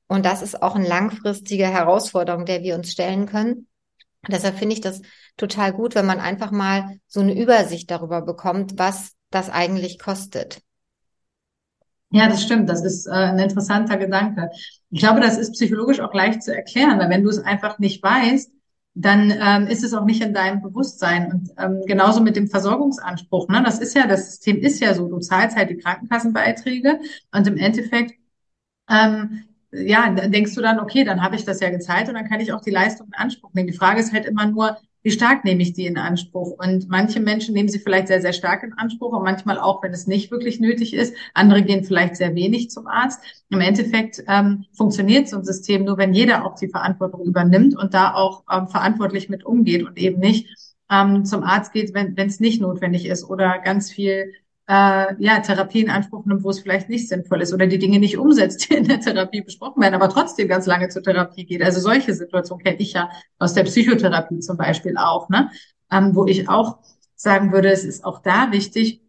Und 0.07 0.27
das 0.27 0.43
ist 0.43 0.63
auch 0.63 0.75
eine 0.75 0.87
langfristige 0.87 1.67
Herausforderung, 1.67 2.45
der 2.45 2.63
wir 2.63 2.75
uns 2.75 2.93
stellen 2.93 3.25
können. 3.25 3.69
deshalb 4.29 4.59
finde 4.59 4.75
ich 4.75 4.83
das 4.83 5.01
total 5.39 5.73
gut, 5.73 5.95
wenn 5.95 6.05
man 6.05 6.21
einfach 6.21 6.51
mal 6.51 7.01
so 7.07 7.21
eine 7.21 7.33
Übersicht 7.33 7.91
darüber 7.91 8.21
bekommt, 8.21 8.79
was 8.79 9.13
das 9.31 9.49
eigentlich 9.49 9.99
kostet. 9.99 10.61
Ja, 12.11 12.29
das 12.29 12.43
stimmt. 12.43 12.69
Das 12.69 12.85
ist 12.85 13.07
äh, 13.07 13.11
ein 13.11 13.39
interessanter 13.39 13.97
Gedanke. 13.99 14.51
Ich 14.91 15.01
glaube, 15.01 15.21
das 15.21 15.37
ist 15.37 15.53
psychologisch 15.53 16.01
auch 16.01 16.15
leicht 16.15 16.43
zu 16.43 16.55
erklären, 16.55 16.99
weil 16.99 17.11
wenn 17.11 17.23
du 17.23 17.29
es 17.29 17.39
einfach 17.39 17.79
nicht 17.79 18.03
weißt, 18.03 18.51
dann 18.95 19.31
ähm, 19.31 19.67
ist 19.69 19.85
es 19.85 19.95
auch 19.95 20.05
nicht 20.05 20.23
in 20.23 20.33
deinem 20.35 20.63
Bewusstsein. 20.63 21.31
Und 21.31 21.51
ähm, 21.59 21.83
genauso 21.87 22.21
mit 22.21 22.35
dem 22.37 22.49
Versorgungsanspruch. 22.49 23.49
Ne? 23.49 23.63
Das 23.63 23.79
ist 23.79 23.95
ja, 23.95 24.07
das 24.07 24.27
System 24.27 24.57
ist 24.59 24.81
ja 24.81 24.95
so, 24.95 25.07
du 25.09 25.19
zahlst 25.19 25.57
halt 25.57 25.71
die 25.71 25.77
Krankenkassenbeiträge 25.77 26.99
und 27.33 27.47
im 27.47 27.57
Endeffekt 27.59 28.15
ähm, 28.91 29.45
ja, 29.71 30.11
denkst 30.11 30.55
du 30.55 30.63
dann, 30.63 30.81
okay, 30.81 31.05
dann 31.05 31.23
habe 31.23 31.37
ich 31.37 31.45
das 31.45 31.61
ja 31.61 31.71
gezahlt 31.71 32.09
und 32.09 32.15
dann 32.15 32.29
kann 32.29 32.41
ich 32.41 32.53
auch 32.53 32.63
die 32.63 32.71
Leistung 32.71 33.09
in 33.09 33.15
Anspruch 33.15 33.53
nehmen. 33.53 33.69
Die 33.69 33.77
Frage 33.77 34.01
ist 34.01 34.13
halt 34.13 34.25
immer 34.27 34.47
nur, 34.47 34.79
wie 35.03 35.11
stark 35.11 35.45
nehme 35.45 35.63
ich 35.63 35.73
die 35.73 35.87
in 35.87 35.97
Anspruch? 35.97 36.59
Und 36.59 36.89
manche 36.89 37.21
Menschen 37.21 37.55
nehmen 37.55 37.69
sie 37.69 37.79
vielleicht 37.79 38.09
sehr, 38.09 38.21
sehr 38.21 38.33
stark 38.33 38.63
in 38.63 38.73
Anspruch 38.75 39.13
und 39.13 39.23
manchmal 39.23 39.59
auch, 39.59 39.83
wenn 39.83 39.93
es 39.93 40.07
nicht 40.07 40.31
wirklich 40.31 40.61
nötig 40.61 40.95
ist. 40.95 41.15
Andere 41.35 41.63
gehen 41.63 41.85
vielleicht 41.85 42.17
sehr 42.17 42.35
wenig 42.35 42.71
zum 42.71 42.87
Arzt. 42.87 43.21
Im 43.51 43.61
Endeffekt 43.61 44.23
ähm, 44.29 44.65
funktioniert 44.73 45.29
so 45.29 45.37
ein 45.37 45.45
System 45.45 45.85
nur, 45.85 45.99
wenn 45.99 46.15
jeder 46.15 46.45
auch 46.45 46.57
die 46.57 46.69
Verantwortung 46.69 47.25
übernimmt 47.25 47.77
und 47.77 47.95
da 47.95 48.15
auch 48.15 48.45
ähm, 48.51 48.69
verantwortlich 48.69 49.29
mit 49.29 49.45
umgeht 49.45 49.85
und 49.87 49.99
eben 49.99 50.19
nicht 50.19 50.49
ähm, 50.91 51.25
zum 51.25 51.43
Arzt 51.43 51.73
geht, 51.73 51.95
wenn 51.95 52.17
es 52.17 52.41
nicht 52.41 52.61
notwendig 52.61 53.07
ist 53.07 53.25
oder 53.25 53.59
ganz 53.59 53.91
viel 53.91 54.33
äh, 54.69 55.15
ja, 55.19 55.41
Therapie 55.41 55.81
in 55.81 55.91
Anspruch 55.91 56.27
nimmt, 56.27 56.45
wo 56.45 56.51
es 56.51 56.61
vielleicht 56.61 56.91
nicht 56.91 57.09
sinnvoll 57.09 57.41
ist 57.41 57.55
oder 57.55 57.67
die 57.67 57.79
Dinge 57.79 57.99
nicht 57.99 58.19
umsetzt, 58.19 58.65
die 58.71 58.75
in 58.75 58.85
der 58.85 59.01
Therapie 59.01 59.41
besprochen 59.41 59.83
werden, 59.83 59.95
aber 59.95 60.11
trotzdem 60.11 60.47
ganz 60.47 60.67
lange 60.67 60.89
zur 60.91 61.03
Therapie 61.03 61.47
geht. 61.47 61.63
Also 61.63 61.81
solche 61.81 62.15
Situationen 62.15 62.63
kenne 62.63 62.77
ich 62.79 62.93
ja 62.93 63.11
aus 63.39 63.55
der 63.55 63.65
Psychotherapie 63.65 64.41
zum 64.41 64.59
Beispiel 64.59 64.97
auch, 64.99 65.29
ne? 65.31 65.51
Ähm, 65.91 66.15
wo 66.15 66.27
ich 66.27 66.49
auch 66.51 66.79
sagen 67.15 67.51
würde, 67.51 67.71
es 67.71 67.85
ist 67.85 68.05
auch 68.05 68.21
da 68.21 68.53
wichtig, 68.53 69.01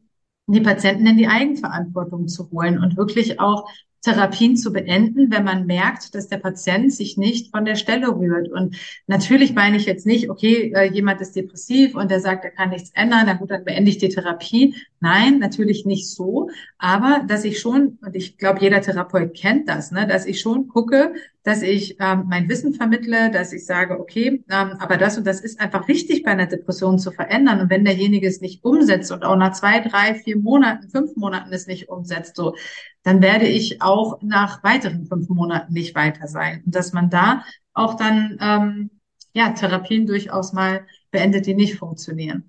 die 0.47 0.61
Patienten 0.61 1.05
in 1.05 1.17
die 1.17 1.27
Eigenverantwortung 1.27 2.27
zu 2.27 2.49
holen 2.51 2.79
und 2.79 2.95
wirklich 2.95 3.39
auch 3.39 3.69
Therapien 4.01 4.55
zu 4.55 4.71
beenden, 4.71 5.29
wenn 5.29 5.43
man 5.43 5.65
merkt, 5.65 6.15
dass 6.15 6.29
der 6.29 6.37
Patient 6.37 6.93
sich 6.93 7.17
nicht 7.17 7.51
von 7.51 7.65
der 7.65 7.75
Stelle 7.75 8.07
rührt. 8.07 8.49
Und 8.49 8.77
natürlich 9.07 9.53
meine 9.53 9.77
ich 9.77 9.85
jetzt 9.85 10.05
nicht, 10.05 10.29
okay, 10.29 10.71
äh, 10.73 10.89
jemand 10.91 11.19
ist 11.19 11.35
depressiv 11.35 11.95
und 11.95 12.09
der 12.09 12.21
sagt, 12.21 12.45
er 12.45 12.51
kann 12.51 12.69
nichts 12.69 12.91
ändern, 12.93 13.23
na 13.25 13.33
gut, 13.33 13.51
dann 13.51 13.65
beende 13.65 13.89
ich 13.89 13.97
die 13.97 14.09
Therapie. 14.09 14.75
Nein, 15.01 15.39
natürlich 15.39 15.85
nicht 15.85 16.09
so. 16.09 16.49
Aber 16.77 17.23
dass 17.27 17.43
ich 17.43 17.59
schon, 17.59 17.97
und 18.01 18.15
ich 18.15 18.37
glaube, 18.37 18.61
jeder 18.61 18.81
Therapeut 18.81 19.33
kennt 19.33 19.67
das, 19.67 19.91
ne, 19.91 20.07
dass 20.07 20.25
ich 20.25 20.39
schon 20.39 20.67
gucke, 20.67 21.13
dass 21.49 21.63
ich 21.63 21.95
ähm, 21.99 22.25
mein 22.27 22.47
Wissen 22.47 22.75
vermittle, 22.75 23.31
dass 23.31 23.53
ich 23.53 23.65
sage, 23.65 23.99
okay, 23.99 24.43
ähm, 24.51 24.73
aber 24.77 24.97
das 24.97 25.17
und 25.17 25.25
das 25.25 25.41
ist 25.41 25.59
einfach 25.59 25.87
wichtig 25.87 26.21
bei 26.21 26.29
einer 26.29 26.45
Depression 26.45 26.99
zu 26.99 27.09
verändern. 27.09 27.59
Und 27.59 27.71
wenn 27.71 27.83
derjenige 27.83 28.27
es 28.27 28.39
nicht 28.39 28.63
umsetzt 28.63 29.11
und 29.11 29.25
auch 29.25 29.35
nach 29.35 29.53
zwei, 29.53 29.79
drei, 29.79 30.13
vier 30.13 30.37
Monaten, 30.37 30.87
fünf 30.89 31.15
Monaten 31.15 31.51
es 31.51 31.65
nicht 31.65 31.89
umsetzt, 31.89 32.35
so, 32.35 32.55
dann 33.01 33.23
werde 33.23 33.47
ich 33.47 33.81
auch 33.81 34.21
nach 34.21 34.63
weiteren 34.63 35.07
fünf 35.07 35.27
Monaten 35.27 35.73
nicht 35.73 35.95
weiter 35.95 36.27
sein. 36.27 36.61
Und 36.67 36.75
dass 36.75 36.93
man 36.93 37.09
da 37.09 37.43
auch 37.73 37.95
dann 37.95 38.37
ähm, 38.39 38.91
ja 39.33 39.49
Therapien 39.49 40.05
durchaus 40.05 40.53
mal 40.53 40.85
beendet, 41.09 41.47
die 41.47 41.55
nicht 41.55 41.79
funktionieren. 41.79 42.47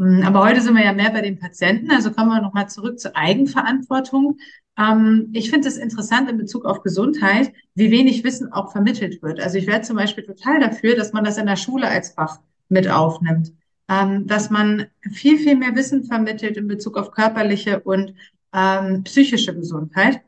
Hm, 0.00 0.24
aber 0.24 0.40
heute 0.40 0.62
sind 0.62 0.74
wir 0.74 0.84
ja 0.84 0.92
mehr 0.92 1.10
bei 1.10 1.20
den 1.20 1.38
Patienten, 1.38 1.92
also 1.92 2.10
kommen 2.10 2.30
wir 2.30 2.42
nochmal 2.42 2.68
zurück 2.68 2.98
zur 2.98 3.14
Eigenverantwortung. 3.14 4.38
Ähm, 4.78 5.30
ich 5.32 5.50
finde 5.50 5.68
es 5.68 5.76
interessant 5.76 6.30
in 6.30 6.38
Bezug 6.38 6.64
auf 6.64 6.82
Gesundheit, 6.82 7.52
wie 7.74 7.90
wenig 7.90 8.24
Wissen 8.24 8.52
auch 8.52 8.72
vermittelt 8.72 9.22
wird. 9.22 9.40
Also 9.40 9.58
ich 9.58 9.66
wäre 9.66 9.82
zum 9.82 9.96
Beispiel 9.96 10.24
total 10.24 10.60
dafür, 10.60 10.96
dass 10.96 11.12
man 11.12 11.24
das 11.24 11.38
in 11.38 11.46
der 11.46 11.56
Schule 11.56 11.88
als 11.88 12.10
Fach 12.10 12.40
mit 12.68 12.88
aufnimmt. 12.88 13.52
ähm, 13.88 14.26
dass 14.26 14.50
man 14.50 14.86
viel, 15.12 15.38
viel 15.38 15.56
mehr 15.56 15.74
Wissen 15.76 16.04
vermittelt 16.04 16.56
in 16.56 16.68
Bezug 16.68 16.96
auf 16.96 17.10
körperliche 17.12 17.80
und 17.80 18.14
ähm, 18.52 19.02
psychische 19.04 19.54
Gesundheit. 19.54 20.22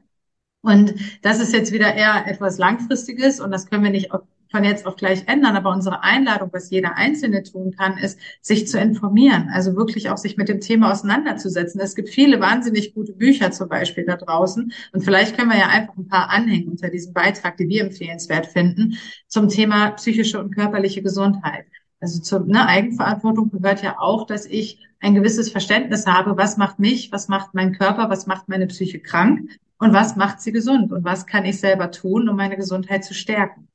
Und 0.63 0.95
das 1.23 1.41
ist 1.41 1.53
jetzt 1.53 1.73
wieder 1.73 1.95
eher 1.95 2.27
etwas 2.27 2.59
Langfristiges 2.59 3.41
und 3.41 3.51
das 3.53 3.67
können 3.69 3.85
wir 3.85 3.91
nicht 3.91 4.13
von 4.55 4.63
jetzt 4.63 4.87
auf 4.87 4.95
gleich 4.95 5.27
ändern. 5.27 5.57
Aber 5.57 5.71
unsere 5.71 6.05
Einladung, 6.05 6.51
was 6.53 6.71
jeder 6.71 6.97
Einzelne 6.97 7.43
tun 7.43 7.75
kann, 7.77 7.99
ist, 7.99 8.21
sich 8.41 8.69
zu 8.69 8.79
informieren. 8.79 9.49
Also 9.53 9.75
wirklich 9.75 10.11
auch 10.11 10.17
sich 10.17 10.37
mit 10.37 10.49
dem 10.49 10.61
Thema 10.61 10.93
auseinanderzusetzen. 10.93 11.81
Es 11.81 11.97
gibt 11.97 12.09
viele 12.09 12.41
wahnsinnig 12.41 12.95
gute 12.95 13.15
Bücher 13.15 13.51
zum 13.51 13.69
Beispiel 13.69 14.05
da 14.05 14.17
draußen. 14.17 14.73
Und 14.93 15.05
vielleicht 15.05 15.37
können 15.37 15.51
wir 15.51 15.59
ja 15.59 15.67
einfach 15.67 15.97
ein 15.97 16.07
paar 16.07 16.31
anhängen 16.31 16.69
unter 16.69 16.89
diesem 16.89 17.13
Beitrag, 17.13 17.57
die 17.57 17.69
wir 17.69 17.83
empfehlenswert 17.83 18.47
finden, 18.47 18.97
zum 19.27 19.49
Thema 19.49 19.91
psychische 19.93 20.39
und 20.39 20.55
körperliche 20.55 21.03
Gesundheit. 21.03 21.67
Also 22.01 22.21
zur 22.21 22.47
ne, 22.47 22.69
Eigenverantwortung 22.69 23.51
gehört 23.51 23.83
ja 23.83 23.99
auch, 23.99 24.25
dass 24.25 24.47
ich 24.47 24.79
ein 25.01 25.17
gewisses 25.17 25.51
Verständnis 25.51 26.07
habe, 26.07 26.37
was 26.37 26.57
macht 26.57 26.79
mich, 26.79 27.11
was 27.11 27.27
macht 27.27 27.55
mein 27.55 27.73
Körper, 27.73 28.09
was 28.09 28.29
macht 28.29 28.49
meine 28.49 28.69
Psyche 28.69 29.01
krank 29.01 29.51
und 29.79 29.93
was 29.93 30.15
macht 30.15 30.41
sie 30.41 30.53
gesund 30.53 30.93
und 30.93 31.03
was 31.05 31.27
kann 31.27 31.45
ich 31.45 31.59
selber 31.59 31.91
tun, 31.91 32.29
um 32.29 32.37
meine 32.37 32.57
Gesundheit 32.57 33.05
zu 33.05 33.15
stärken. 33.15 33.69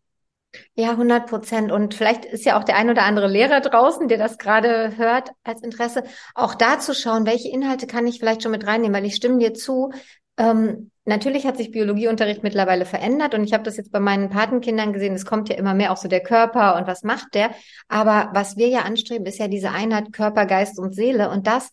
Ja, 0.74 0.92
100 0.92 1.28
Prozent. 1.28 1.72
Und 1.72 1.94
vielleicht 1.94 2.26
ist 2.26 2.46
ja 2.46 2.58
auch 2.60 2.64
der 2.64 2.76
ein 2.76 2.90
oder 2.90 3.04
andere 3.04 3.28
Lehrer 3.28 3.62
draußen, 3.62 4.08
der 4.08 4.18
das 4.18 4.38
gerade 4.38 4.98
hört 4.98 5.30
als 5.44 5.62
Interesse, 5.62 6.04
auch 6.34 6.56
da 6.56 6.80
zu 6.80 6.96
schauen, 6.96 7.26
welche 7.26 7.50
Inhalte 7.50 7.86
kann 7.86 8.08
ich 8.08 8.20
vielleicht 8.20 8.44
schon 8.44 8.52
mit 8.52 8.66
reinnehmen, 8.66 8.96
weil 8.96 9.06
ich 9.06 9.16
stimme 9.16 9.38
dir 9.38 9.54
zu. 9.54 9.92
Ähm, 10.38 10.92
natürlich 11.06 11.46
hat 11.46 11.58
sich 11.58 11.72
Biologieunterricht 11.72 12.42
mittlerweile 12.44 12.86
verändert 12.86 13.36
und 13.36 13.44
ich 13.44 13.54
habe 13.54 13.64
das 13.64 13.78
jetzt 13.78 13.92
bei 13.92 14.00
meinen 14.00 14.30
Patenkindern 14.30 14.94
gesehen, 14.94 15.14
es 15.14 15.26
kommt 15.26 15.50
ja 15.50 15.56
immer 15.56 15.74
mehr 15.74 15.92
auch 15.92 15.98
so 15.98 16.08
der 16.08 16.24
Körper 16.24 16.78
und 16.78 16.88
was 16.88 17.04
macht 17.04 17.36
der. 17.36 17.52
Aber 17.88 18.30
was 18.34 18.58
wir 18.58 18.70
ja 18.70 18.82
anstreben, 18.82 19.26
ist 19.28 19.38
ja 19.38 19.48
diese 19.48 19.72
Einheit 19.72 20.14
Körper, 20.14 20.46
Geist 20.46 20.80
und 20.80 20.96
Seele 20.96 21.30
und 21.30 21.46
das 21.46 21.72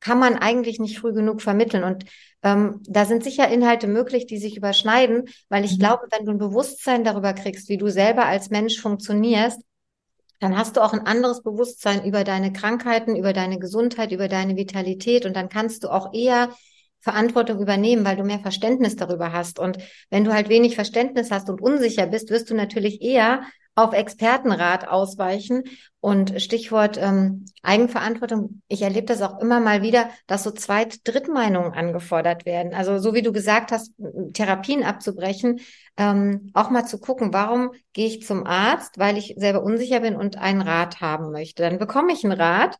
kann 0.00 0.18
man 0.18 0.36
eigentlich 0.36 0.80
nicht 0.80 0.98
früh 0.98 1.12
genug 1.12 1.40
vermitteln. 1.42 1.84
Und 1.84 2.04
ähm, 2.42 2.80
da 2.88 3.04
sind 3.04 3.22
sicher 3.24 3.48
Inhalte 3.48 3.86
möglich, 3.86 4.26
die 4.26 4.38
sich 4.38 4.56
überschneiden, 4.56 5.28
weil 5.48 5.64
ich 5.64 5.74
mhm. 5.74 5.80
glaube, 5.80 6.06
wenn 6.10 6.26
du 6.26 6.32
ein 6.32 6.38
Bewusstsein 6.38 7.04
darüber 7.04 7.32
kriegst, 7.32 7.68
wie 7.68 7.78
du 7.78 7.88
selber 7.88 8.26
als 8.26 8.50
Mensch 8.50 8.80
funktionierst, 8.80 9.60
dann 10.40 10.58
hast 10.58 10.76
du 10.76 10.80
auch 10.80 10.92
ein 10.92 11.06
anderes 11.06 11.42
Bewusstsein 11.42 12.04
über 12.04 12.24
deine 12.24 12.52
Krankheiten, 12.52 13.14
über 13.14 13.32
deine 13.32 13.60
Gesundheit, 13.60 14.10
über 14.10 14.26
deine 14.26 14.56
Vitalität 14.56 15.24
und 15.24 15.36
dann 15.36 15.48
kannst 15.48 15.84
du 15.84 15.88
auch 15.88 16.12
eher 16.12 16.50
Verantwortung 16.98 17.60
übernehmen, 17.60 18.04
weil 18.04 18.16
du 18.16 18.24
mehr 18.24 18.40
Verständnis 18.40 18.96
darüber 18.96 19.32
hast. 19.32 19.58
Und 19.58 19.78
wenn 20.10 20.24
du 20.24 20.32
halt 20.32 20.48
wenig 20.48 20.74
Verständnis 20.74 21.30
hast 21.30 21.48
und 21.48 21.60
unsicher 21.60 22.06
bist, 22.06 22.30
wirst 22.30 22.50
du 22.50 22.54
natürlich 22.54 23.02
eher 23.02 23.42
auf 23.74 23.94
Expertenrat 23.94 24.88
ausweichen. 24.88 25.64
Und 26.00 26.42
Stichwort 26.42 26.98
ähm, 27.00 27.44
Eigenverantwortung, 27.62 28.60
ich 28.66 28.82
erlebe 28.82 29.06
das 29.06 29.22
auch 29.22 29.38
immer 29.38 29.60
mal 29.60 29.82
wieder, 29.82 30.10
dass 30.26 30.42
so 30.42 30.50
Zweit-, 30.50 31.06
Drittmeinungen 31.06 31.72
angefordert 31.72 32.44
werden. 32.44 32.74
Also 32.74 32.98
so 32.98 33.14
wie 33.14 33.22
du 33.22 33.32
gesagt 33.32 33.70
hast, 33.70 33.92
Therapien 34.32 34.82
abzubrechen, 34.82 35.60
ähm, 35.96 36.50
auch 36.54 36.70
mal 36.70 36.86
zu 36.86 36.98
gucken, 36.98 37.32
warum 37.32 37.70
gehe 37.92 38.08
ich 38.08 38.26
zum 38.26 38.46
Arzt, 38.46 38.98
weil 38.98 39.16
ich 39.16 39.34
selber 39.36 39.62
unsicher 39.62 40.00
bin 40.00 40.16
und 40.16 40.38
einen 40.38 40.62
Rat 40.62 41.00
haben 41.00 41.30
möchte. 41.30 41.62
Dann 41.62 41.78
bekomme 41.78 42.12
ich 42.12 42.24
einen 42.24 42.32
Rat 42.38 42.78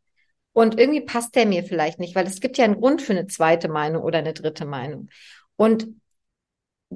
und 0.53 0.79
irgendwie 0.79 1.01
passt 1.03 1.37
der 1.37 1.47
mir 1.47 1.63
vielleicht 1.63 2.01
nicht, 2.01 2.15
weil 2.15 2.27
es 2.27 2.41
gibt 2.41 2.59
ja 2.59 2.65
einen 2.65 2.81
Grund 2.81 3.03
für 3.03 3.13
eine 3.13 3.29
zweite 3.29 3.69
Meinung 3.69 4.03
oder 4.03 4.19
eine 4.19 4.33
dritte 4.35 4.67
Meinung. 4.67 5.09
Und 5.57 5.87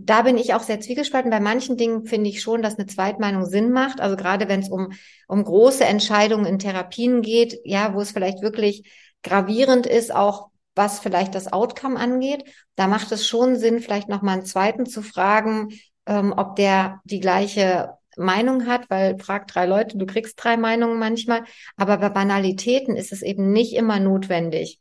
da 0.05 0.23
bin 0.23 0.37
ich 0.37 0.55
auch 0.55 0.63
sehr 0.63 0.81
zwiegespalten. 0.81 1.31
Bei 1.31 1.41
manchen 1.41 1.77
Dingen 1.77 2.07
finde 2.07 2.31
ich 2.31 2.43
schon, 2.43 2.63
dass 2.63 2.79
eine 2.79 2.87
Zweitmeinung 2.87 3.47
Sinn 3.47 3.73
macht. 3.73 4.01
Also 4.01 4.17
gerade 4.17 4.49
wenn 4.49 4.61
es 4.61 4.69
um, 4.69 4.93
um 5.29 5.45
große 5.45 5.85
Entscheidungen 5.85 6.47
in 6.47 6.59
Therapien 6.59 7.23
geht, 7.23 7.59
ja, 7.65 7.95
wo 7.95 8.01
es 8.01 8.11
vielleicht 8.11 8.43
wirklich 8.43 8.91
gravierend 9.23 9.87
ist, 9.87 10.15
auch 10.15 10.49
was 10.75 11.01
vielleicht 11.01 11.35
das 11.35 11.53
Outcome 11.53 11.99
angeht, 11.99 12.45
da 12.75 12.87
macht 12.87 13.11
es 13.13 13.27
schon 13.27 13.57
Sinn, 13.57 13.81
vielleicht 13.81 14.09
nochmal 14.09 14.35
einen 14.35 14.47
zweiten 14.47 14.85
zu 14.87 15.03
fragen, 15.03 15.69
ähm, 16.07 16.35
ob 16.37 16.57
der 16.57 17.01
die 17.05 17.21
gleiche 17.21 17.95
Meinung 18.17 18.67
hat, 18.67 18.89
weil 18.91 19.19
frag 19.19 19.47
drei 19.49 19.67
Leute, 19.67 19.99
du 19.99 20.07
kriegst 20.07 20.43
drei 20.43 20.57
Meinungen 20.57 20.99
manchmal. 20.99 21.45
Aber 21.77 21.99
bei 21.99 22.09
Banalitäten 22.11 22.97
ist 22.97 23.13
es 23.13 23.23
eben 23.23 23.53
nicht 23.53 23.75
immer 23.75 24.01
notwendig. 24.01 24.81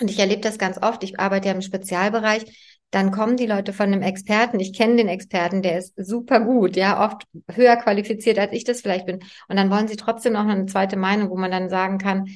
Und 0.00 0.10
ich 0.10 0.18
erlebe 0.18 0.40
das 0.40 0.58
ganz 0.58 0.78
oft. 0.80 1.02
Ich 1.02 1.18
arbeite 1.18 1.48
ja 1.48 1.54
im 1.54 1.62
Spezialbereich 1.62 2.67
dann 2.90 3.10
kommen 3.10 3.36
die 3.36 3.46
Leute 3.46 3.72
von 3.72 3.86
einem 3.86 4.02
Experten. 4.02 4.60
Ich 4.60 4.72
kenne 4.72 4.96
den 4.96 5.08
Experten, 5.08 5.62
der 5.62 5.78
ist 5.78 5.94
super 5.96 6.40
gut, 6.40 6.76
ja, 6.76 7.04
oft 7.04 7.24
höher 7.50 7.76
qualifiziert, 7.76 8.38
als 8.38 8.52
ich 8.52 8.64
das 8.64 8.80
vielleicht 8.80 9.06
bin. 9.06 9.20
Und 9.48 9.56
dann 9.56 9.70
wollen 9.70 9.88
sie 9.88 9.96
trotzdem 9.96 10.32
noch 10.34 10.46
eine 10.46 10.66
zweite 10.66 10.96
Meinung, 10.96 11.30
wo 11.30 11.36
man 11.36 11.50
dann 11.50 11.68
sagen 11.68 11.98
kann, 11.98 12.26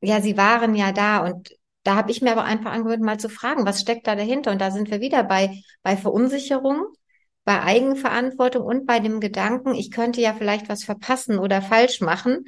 ja, 0.00 0.20
sie 0.20 0.36
waren 0.36 0.74
ja 0.74 0.92
da 0.92 1.18
und 1.24 1.50
da 1.82 1.96
habe 1.96 2.10
ich 2.10 2.22
mir 2.22 2.32
aber 2.32 2.44
einfach 2.44 2.72
angewöhnt, 2.72 3.02
mal 3.02 3.18
zu 3.18 3.28
fragen, 3.28 3.64
was 3.66 3.80
steckt 3.80 4.06
da 4.06 4.14
dahinter? 4.14 4.50
Und 4.50 4.60
da 4.60 4.70
sind 4.70 4.90
wir 4.90 5.00
wieder 5.00 5.24
bei, 5.24 5.62
bei 5.82 5.96
Verunsicherung, 5.96 6.86
bei 7.44 7.62
Eigenverantwortung 7.62 8.64
und 8.64 8.86
bei 8.86 9.00
dem 9.00 9.20
Gedanken, 9.20 9.74
ich 9.74 9.90
könnte 9.90 10.20
ja 10.20 10.34
vielleicht 10.34 10.68
was 10.68 10.84
verpassen 10.84 11.38
oder 11.38 11.62
falsch 11.62 12.00
machen. 12.00 12.44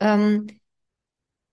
Ähm, 0.00 0.46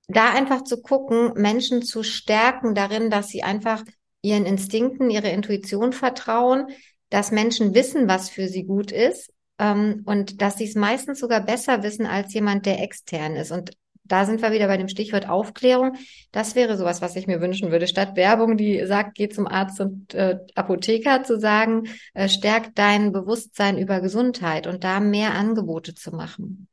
da 0.10 0.32
einfach 0.34 0.64
zu 0.64 0.82
gucken, 0.82 1.34
Menschen 1.36 1.82
zu 1.84 2.04
stärken 2.04 2.76
darin, 2.76 3.10
dass 3.10 3.30
sie 3.30 3.44
einfach 3.44 3.84
ihren 4.22 4.46
Instinkten, 4.46 5.10
ihrer 5.10 5.32
Intuition 5.32 5.94
vertrauen, 5.94 6.68
dass 7.10 7.32
Menschen 7.32 7.74
wissen, 7.74 8.08
was 8.08 8.30
für 8.30 8.48
sie 8.48 8.64
gut 8.64 8.92
ist 8.92 9.32
ähm, 9.58 10.04
und 10.06 10.42
dass 10.42 10.58
sie 10.58 10.66
es 10.66 10.76
meistens 10.76 11.20
sogar 11.20 11.42
besser 11.42 11.84
wissen 11.84 12.06
als 12.06 12.34
jemand, 12.34 12.66
der 12.66 12.82
extern 12.82 13.36
ist. 13.36 13.52
Und 13.52 13.72
da 14.04 14.26
sind 14.26 14.42
wir 14.42 14.52
wieder 14.52 14.68
bei 14.68 14.78
dem 14.78 14.88
Stichwort 14.88 15.30
Aufklärung. 15.30 15.96
Das 16.32 16.56
wäre 16.56 16.78
sowas, 16.78 17.02
was 17.02 17.16
ich 17.16 17.28
mir 17.28 17.42
wünschen 17.42 17.72
würde, 17.72 17.88
statt 17.88 18.16
Werbung, 18.16 18.58
die 18.58 18.86
sagt, 18.86 19.16
geh 19.16 19.30
zum 19.30 19.48
Arzt 19.48 19.80
und 19.80 20.14
äh, 20.16 20.40
Apotheker, 20.56 21.24
zu 21.24 21.40
sagen, 21.40 21.84
äh, 22.16 22.28
stärkt 22.28 22.78
dein 22.78 23.12
Bewusstsein 23.12 23.78
über 23.78 24.02
Gesundheit 24.02 24.66
und 24.66 24.84
da 24.84 25.00
mehr 25.00 25.36
Angebote 25.36 25.94
zu 25.94 26.12
machen. 26.12 26.68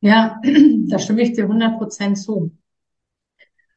Ja, 0.00 0.38
da 0.88 0.98
stimme 0.98 1.22
ich 1.22 1.32
dir 1.32 1.44
100 1.44 1.78
Prozent 1.78 2.18
zu. 2.18 2.52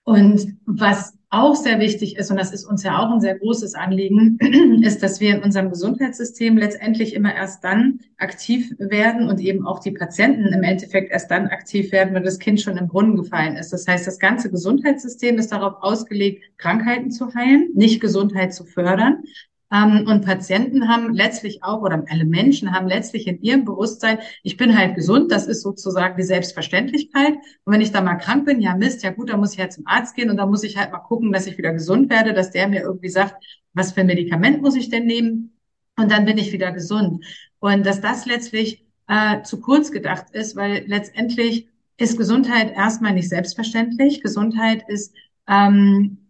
Und 0.04 0.58
was 0.66 1.18
auch 1.42 1.56
sehr 1.56 1.80
wichtig 1.80 2.18
ist, 2.18 2.32
und 2.32 2.38
das 2.38 2.52
ist 2.52 2.66
uns 2.66 2.84
ja 2.84 3.00
auch 3.00 3.12
ein 3.12 3.22
sehr 3.22 3.38
großes 3.38 3.76
Anliegen, 3.76 4.38
ist, 4.84 5.04
dass 5.04 5.20
wir 5.20 5.36
in 5.36 5.44
unserem 5.44 5.70
Gesundheitssystem 5.70 6.58
letztendlich 6.58 7.14
immer 7.14 7.34
erst 7.34 7.64
dann 7.64 8.00
aktiv 8.18 8.74
werden 8.78 9.30
und 9.30 9.40
eben 9.40 9.66
auch 9.66 9.80
die 9.80 9.92
Patienten 9.92 10.54
im 10.54 10.64
Endeffekt 10.64 11.12
erst 11.12 11.32
dann 11.32 11.48
aktiv 11.48 11.92
werden, 11.92 12.14
wenn 12.14 12.24
das 12.24 12.40
Kind 12.40 12.62
schon 12.62 12.78
im 12.78 12.88
Brunnen 12.88 13.16
gefallen 13.16 13.56
ist. 13.58 13.72
Das 13.74 13.88
heißt, 13.88 14.08
das 14.08 14.20
ganze 14.20 14.50
Gesundheitssystem 14.50 15.38
ist 15.38 15.52
darauf 15.52 15.76
ausgelegt, 15.82 16.44
Krankheiten 16.58 17.12
zu 17.12 17.34
heilen, 17.34 17.70
nicht 17.74 18.02
Gesundheit 18.02 18.54
zu 18.54 18.66
fördern. 18.66 19.24
Ähm, 19.72 20.06
und 20.08 20.24
Patienten 20.26 20.88
haben 20.88 21.14
letztlich 21.14 21.64
auch, 21.64 21.82
oder 21.82 22.04
alle 22.10 22.26
Menschen 22.26 22.72
haben 22.72 22.88
letztlich 22.88 23.28
in 23.28 23.42
ihrem 23.42 23.66
Bewusstsein, 23.66 24.20
ich 24.44 24.58
bin 24.58 24.78
halt 24.78 24.96
gesund, 24.96 25.32
das 25.32 25.48
ist 25.48 25.62
sozusagen 25.62 26.18
die 26.18 26.24
Selbstverständlichkeit. 26.24 27.34
Und 27.64 27.74
wenn 27.74 27.82
ich 27.82 27.92
da 27.92 28.02
mal 28.02 28.16
krank 28.16 28.46
bin, 28.46 28.62
ja 28.62 28.76
Mist, 28.76 29.04
ja 29.04 29.12
gut, 29.12 29.30
dann 29.30 29.40
muss 29.40 29.54
ich 29.54 29.60
halt 29.60 29.74
zum 29.74 29.88
Arzt 29.88 30.16
gehen 30.16 30.30
und 30.30 30.38
dann 30.38 30.50
muss 30.50 30.64
ich 30.64 30.78
halt 30.78 30.92
mal 30.92 31.00
gucken, 31.00 31.32
dass 31.32 31.48
ich 31.48 31.58
wieder 31.58 31.74
gesund 31.74 32.10
werde, 32.10 32.34
dass 32.34 32.52
der 32.52 32.68
mir 32.68 32.82
irgendwie 32.82 33.10
sagt, 33.10 33.44
was 33.74 33.92
für 33.92 34.02
ein 34.02 34.08
Medikament 34.08 34.62
muss 34.62 34.76
ich 34.76 34.90
denn 34.90 35.06
nehmen? 35.06 35.58
Und 35.98 36.12
dann 36.12 36.26
bin 36.26 36.38
ich 36.38 36.52
wieder 36.52 36.72
gesund. 36.72 37.26
Und 37.60 37.86
dass 37.86 38.02
das 38.02 38.26
letztlich 38.26 38.86
äh, 39.08 39.42
zu 39.44 39.62
kurz 39.62 39.92
gedacht 39.92 40.28
ist, 40.34 40.56
weil 40.56 40.84
letztendlich 40.88 41.68
ist 41.98 42.18
Gesundheit 42.18 42.74
erstmal 42.74 43.14
nicht 43.14 43.30
selbstverständlich. 43.30 44.22
Gesundheit 44.22 44.84
ist 44.88 45.14
ähm, 45.48 46.25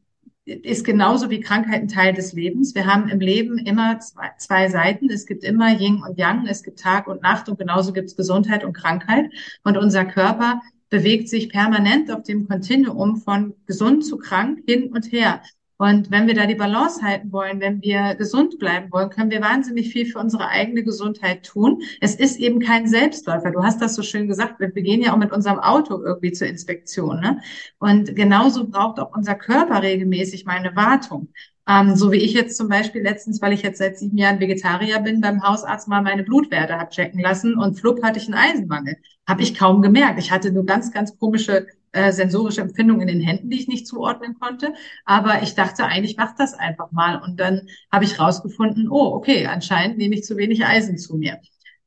ist 0.46 0.86
genauso 0.86 1.30
wie 1.30 1.40
Krankheit 1.40 1.82
ein 1.82 1.88
Teil 1.88 2.14
des 2.14 2.34
Lebens. 2.34 2.76
Wir 2.76 2.86
haben 2.86 3.10
im 3.10 3.20
Leben 3.20 3.58
immer 3.58 4.00
zwei, 4.00 4.32
zwei 4.38 4.70
Seiten. 4.70 5.10
Es 5.10 5.26
gibt 5.26 5.44
immer 5.44 5.72
Yin 5.80 6.04
und 6.08 6.18
Yang, 6.18 6.46
es 6.48 6.62
gibt 6.62 6.80
Tag 6.80 7.08
und 7.08 7.24
Nacht 7.24 7.50
und 7.50 7.58
genauso 7.58 7.94
gibt 7.94 8.10
es 8.10 8.16
Gesundheit 8.16 8.64
und 8.64 8.74
Krankheit. 8.74 9.32
Und 9.64 9.78
unser 9.78 10.06
Körper 10.06 10.62
bewegt 10.90 11.30
sich 11.30 11.50
permanent 11.50 12.12
auf 12.12 12.24
dem 12.24 12.48
Kontinuum 12.48 13.18
von 13.18 13.56
gesund 13.66 14.06
zu 14.06 14.18
krank 14.18 14.60
hin 14.68 14.94
und 14.94 15.12
her. 15.12 15.42
Und 15.78 16.10
wenn 16.10 16.28
wir 16.28 16.36
da 16.36 16.46
die 16.46 16.56
Balance 16.56 17.02
halten 17.02 17.32
wollen, 17.34 17.60
wenn 17.60 17.82
wir 17.82 18.16
gesund 18.16 18.60
bleiben 18.60 18.92
wollen, 18.92 19.10
können 19.10 19.30
wir 19.30 19.42
wahnsinnig 19.42 19.90
viel 19.90 20.06
für 20.06 20.20
unsere 20.20 20.48
eigene 20.48 20.84
Gesundheit 20.84 21.46
tun. 21.46 21.82
Es 22.00 22.16
ist 22.16 22.40
eben 22.40 22.60
kein 22.60 22.88
Selbstläufer. 22.88 23.52
Du 23.52 23.62
hast 23.62 23.82
das 23.82 23.96
so 23.96 24.02
schön 24.02 24.28
gesagt. 24.28 24.60
Wir 24.60 24.70
gehen 24.70 25.02
ja 25.02 25.14
auch 25.14 25.18
mit 25.18 25.34
unserem 25.34 25.60
Auto 25.60 26.02
irgendwie 26.02 26.32
zur 26.32 26.48
Inspektion. 26.48 27.20
Ne? 27.20 27.42
Und 27.80 28.16
genauso 28.16 28.68
braucht 28.68 29.00
auch 29.00 29.16
unser 29.16 29.36
Körper 29.36 29.82
regelmäßig 29.82 30.46
mal 30.46 30.58
eine 30.58 30.76
Wartung. 30.78 31.30
Ähm, 31.68 31.96
so 31.96 32.12
wie 32.12 32.18
ich 32.18 32.34
jetzt 32.34 32.58
zum 32.58 32.70
Beispiel 32.70 33.02
letztens, 33.02 33.42
weil 33.42 33.52
ich 33.54 33.64
jetzt 33.64 33.80
seit 33.80 33.98
sieben 33.98 34.18
Jahren 34.18 34.40
Vegetarier 34.40 35.00
bin, 35.00 35.20
beim 35.20 35.44
Hausarzt 35.44 35.88
mal 35.88 36.02
meine 36.02 36.24
Blutwerte 36.24 36.78
habe 36.78 36.92
checken 36.92 37.20
lassen 37.20 37.58
und 37.58 37.80
flupp 37.80 38.04
hatte 38.04 38.20
ich 38.20 38.28
einen 38.28 38.36
Eisenmangel. 38.36 38.98
Habe 39.28 39.42
ich 39.42 39.56
kaum 39.56 39.82
gemerkt. 39.82 40.20
Ich 40.20 40.32
hatte 40.32 40.52
nur 40.52 40.66
ganz, 40.66 40.92
ganz 40.92 41.18
komische 41.18 41.66
äh, 41.96 42.12
sensorische 42.12 42.62
Empfindungen 42.62 43.08
in 43.08 43.20
den 43.20 43.26
Händen, 43.26 43.50
die 43.50 43.60
ich 43.60 43.68
nicht 43.68 43.88
zuordnen 43.88 44.36
konnte. 44.40 44.74
Aber 45.06 45.42
ich 45.42 45.56
dachte 45.56 45.86
eigentlich, 45.86 46.18
mach 46.18 46.36
das 46.36 46.54
einfach 46.54 46.92
mal. 46.92 47.22
Und 47.22 47.40
dann 47.40 47.68
habe 47.92 48.06
ich 48.06 48.20
rausgefunden, 48.20 48.90
oh, 48.90 49.14
okay, 49.16 49.48
anscheinend 49.48 49.98
nehme 49.98 50.16
ich 50.16 50.24
zu 50.24 50.38
wenig 50.38 50.66
Eisen 50.66 50.98
zu 50.98 51.16
mir. 51.16 51.40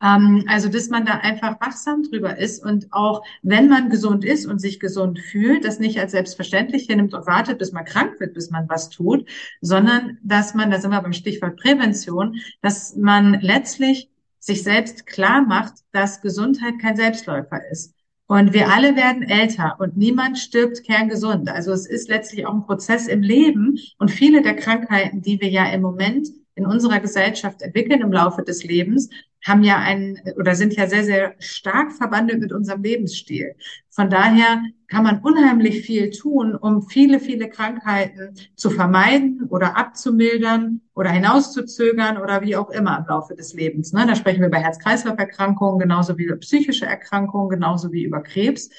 Ähm, 0.02 0.44
also, 0.46 0.68
dass 0.68 0.88
man 0.88 1.04
da 1.04 1.18
einfach 1.18 1.60
wachsam 1.60 2.02
drüber 2.04 2.38
ist 2.38 2.64
und 2.64 2.86
auch, 2.92 3.22
wenn 3.42 3.68
man 3.68 3.90
gesund 3.90 4.24
ist 4.24 4.46
und 4.46 4.60
sich 4.60 4.80
gesund 4.80 5.18
fühlt, 5.18 5.64
das 5.64 5.78
nicht 5.78 5.98
als 6.00 6.12
selbstverständlich 6.12 6.86
hinnimmt 6.86 7.14
und 7.14 7.26
wartet, 7.26 7.58
bis 7.58 7.72
man 7.72 7.84
krank 7.84 8.18
wird, 8.20 8.34
bis 8.34 8.50
man 8.50 8.68
was 8.68 8.90
tut, 8.90 9.28
sondern 9.60 10.18
dass 10.22 10.54
man, 10.54 10.70
da 10.70 10.80
sind 10.80 10.90
wir 10.90 11.02
beim 11.02 11.12
Stichwort 11.12 11.56
Prävention, 11.56 12.36
dass 12.62 12.96
man 12.96 13.40
letztlich 13.40 14.08
sich 14.38 14.62
selbst 14.62 15.04
klar 15.04 15.42
macht, 15.42 15.74
dass 15.92 16.22
Gesundheit 16.22 16.74
kein 16.80 16.96
Selbstläufer 16.96 17.60
ist. 17.70 17.97
Und 18.30 18.52
wir 18.52 18.68
alle 18.68 18.94
werden 18.94 19.22
älter 19.22 19.76
und 19.78 19.96
niemand 19.96 20.38
stirbt 20.38 20.84
kerngesund. 20.84 21.48
Also 21.48 21.72
es 21.72 21.86
ist 21.86 22.10
letztlich 22.10 22.44
auch 22.44 22.52
ein 22.52 22.66
Prozess 22.66 23.08
im 23.08 23.22
Leben 23.22 23.78
und 23.96 24.10
viele 24.10 24.42
der 24.42 24.54
Krankheiten, 24.54 25.22
die 25.22 25.40
wir 25.40 25.48
ja 25.48 25.66
im 25.72 25.80
Moment 25.80 26.28
in 26.54 26.66
unserer 26.66 27.00
Gesellschaft 27.00 27.62
entwickeln 27.62 28.02
im 28.02 28.12
Laufe 28.12 28.42
des 28.42 28.62
Lebens, 28.64 29.08
haben 29.44 29.62
ja 29.62 29.78
einen 29.78 30.18
oder 30.36 30.54
sind 30.54 30.74
ja 30.74 30.86
sehr, 30.86 31.04
sehr 31.04 31.34
stark 31.38 31.92
verbandelt 31.92 32.40
mit 32.40 32.52
unserem 32.52 32.82
Lebensstil. 32.82 33.54
Von 33.90 34.10
daher 34.10 34.62
kann 34.88 35.04
man 35.04 35.20
unheimlich 35.20 35.82
viel 35.82 36.10
tun, 36.10 36.54
um 36.54 36.82
viele, 36.82 37.20
viele 37.20 37.48
Krankheiten 37.48 38.34
zu 38.56 38.70
vermeiden 38.70 39.46
oder 39.48 39.76
abzumildern 39.76 40.80
oder 40.94 41.10
hinauszuzögern 41.10 42.18
oder 42.18 42.42
wie 42.42 42.56
auch 42.56 42.70
immer 42.70 42.98
im 42.98 43.06
Laufe 43.06 43.34
des 43.34 43.54
Lebens. 43.54 43.92
Ne? 43.92 44.06
Da 44.06 44.14
sprechen 44.14 44.40
wir 44.40 44.48
über 44.48 44.58
Herz-Kreislauf-Erkrankungen, 44.58 45.78
genauso 45.78 46.18
wie 46.18 46.24
über 46.24 46.36
psychische 46.36 46.86
Erkrankungen, 46.86 47.50
genauso 47.50 47.92
wie 47.92 48.04
über 48.04 48.22
Krebs. 48.22 48.70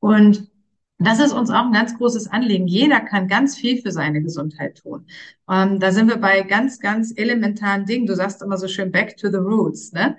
Und 0.00 0.50
das 0.98 1.20
ist 1.20 1.32
uns 1.32 1.50
auch 1.50 1.66
ein 1.66 1.72
ganz 1.72 1.96
großes 1.96 2.28
Anliegen. 2.28 2.66
Jeder 2.66 3.00
kann 3.00 3.28
ganz 3.28 3.56
viel 3.56 3.80
für 3.80 3.92
seine 3.92 4.20
Gesundheit 4.20 4.78
tun. 4.78 5.06
Ähm, 5.48 5.78
da 5.78 5.92
sind 5.92 6.08
wir 6.08 6.16
bei 6.16 6.42
ganz, 6.42 6.80
ganz 6.80 7.12
elementaren 7.16 7.86
Dingen. 7.86 8.06
Du 8.06 8.16
sagst 8.16 8.42
immer 8.42 8.58
so 8.58 8.66
schön 8.66 8.90
back 8.90 9.16
to 9.16 9.30
the 9.30 9.36
roots, 9.36 9.92
ne? 9.92 10.16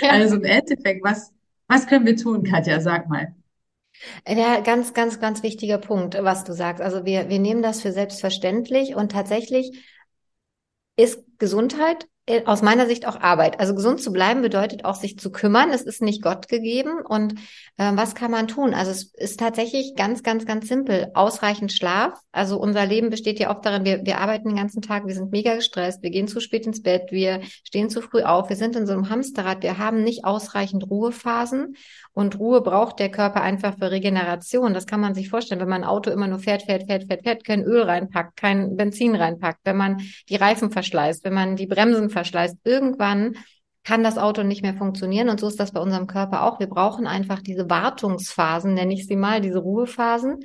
Ja. 0.00 0.10
Also 0.10 0.36
im 0.36 0.44
Endeffekt, 0.44 1.04
was, 1.04 1.32
was 1.68 1.86
können 1.86 2.06
wir 2.06 2.16
tun, 2.16 2.42
Katja? 2.44 2.80
Sag 2.80 3.08
mal. 3.08 3.34
Ja, 4.26 4.60
ganz, 4.60 4.94
ganz, 4.94 5.20
ganz 5.20 5.42
wichtiger 5.42 5.78
Punkt, 5.78 6.16
was 6.20 6.44
du 6.44 6.52
sagst. 6.54 6.82
Also 6.82 7.04
wir, 7.04 7.28
wir 7.28 7.38
nehmen 7.38 7.62
das 7.62 7.82
für 7.82 7.92
selbstverständlich 7.92 8.94
und 8.94 9.12
tatsächlich 9.12 9.84
ist 10.96 11.22
Gesundheit 11.38 12.06
aus 12.46 12.62
meiner 12.62 12.86
Sicht 12.86 13.06
auch 13.06 13.20
Arbeit. 13.20 13.60
Also 13.60 13.74
gesund 13.74 14.00
zu 14.00 14.10
bleiben 14.10 14.40
bedeutet 14.40 14.86
auch 14.86 14.94
sich 14.94 15.18
zu 15.18 15.30
kümmern. 15.30 15.70
Es 15.70 15.82
ist 15.82 16.00
nicht 16.00 16.22
Gott 16.22 16.48
gegeben. 16.48 17.02
Und 17.06 17.34
äh, 17.76 17.92
was 17.94 18.14
kann 18.14 18.30
man 18.30 18.48
tun? 18.48 18.72
Also 18.72 18.92
es 18.92 19.12
ist 19.14 19.40
tatsächlich 19.40 19.94
ganz, 19.94 20.22
ganz, 20.22 20.46
ganz 20.46 20.66
simpel. 20.66 21.10
Ausreichend 21.12 21.70
Schlaf. 21.72 22.18
Also 22.32 22.58
unser 22.58 22.86
Leben 22.86 23.10
besteht 23.10 23.38
ja 23.38 23.50
oft 23.50 23.66
darin, 23.66 23.84
wir, 23.84 24.06
wir 24.06 24.18
arbeiten 24.20 24.48
den 24.48 24.56
ganzen 24.56 24.80
Tag, 24.80 25.06
wir 25.06 25.14
sind 25.14 25.32
mega 25.32 25.54
gestresst, 25.54 26.02
wir 26.02 26.10
gehen 26.10 26.26
zu 26.26 26.40
spät 26.40 26.66
ins 26.66 26.82
Bett, 26.82 27.12
wir 27.12 27.42
stehen 27.62 27.90
zu 27.90 28.00
früh 28.00 28.22
auf, 28.22 28.48
wir 28.48 28.56
sind 28.56 28.74
in 28.74 28.86
so 28.86 28.94
einem 28.94 29.10
Hamsterrad, 29.10 29.62
wir 29.62 29.76
haben 29.76 30.02
nicht 30.02 30.24
ausreichend 30.24 30.88
Ruhephasen. 30.88 31.76
Und 32.14 32.38
Ruhe 32.38 32.60
braucht 32.62 33.00
der 33.00 33.10
Körper 33.10 33.42
einfach 33.42 33.76
für 33.76 33.90
Regeneration. 33.90 34.72
Das 34.72 34.86
kann 34.86 35.00
man 35.00 35.14
sich 35.14 35.28
vorstellen, 35.28 35.60
wenn 35.60 35.68
man 35.68 35.82
ein 35.82 35.88
Auto 35.88 36.10
immer 36.10 36.28
nur 36.28 36.38
fährt, 36.38 36.62
fährt, 36.62 36.86
fährt, 36.86 37.04
fährt, 37.04 37.24
fährt, 37.24 37.44
kein 37.44 37.64
Öl 37.64 37.82
reinpackt, 37.82 38.36
kein 38.36 38.76
Benzin 38.76 39.16
reinpackt, 39.16 39.58
wenn 39.64 39.76
man 39.76 40.00
die 40.28 40.36
Reifen 40.36 40.70
verschleißt, 40.70 41.24
wenn 41.24 41.34
man 41.34 41.56
die 41.56 41.66
Bremsen 41.66 42.10
verschleißt. 42.14 42.56
Irgendwann 42.64 43.36
kann 43.84 44.02
das 44.02 44.16
Auto 44.16 44.42
nicht 44.42 44.62
mehr 44.62 44.74
funktionieren. 44.74 45.28
Und 45.28 45.38
so 45.40 45.46
ist 45.46 45.60
das 45.60 45.72
bei 45.72 45.80
unserem 45.80 46.06
Körper 46.06 46.44
auch. 46.44 46.58
Wir 46.58 46.68
brauchen 46.68 47.06
einfach 47.06 47.42
diese 47.42 47.68
Wartungsphasen, 47.68 48.72
nenne 48.72 48.94
ich 48.94 49.06
sie 49.06 49.16
mal, 49.16 49.42
diese 49.42 49.58
Ruhephasen. 49.58 50.40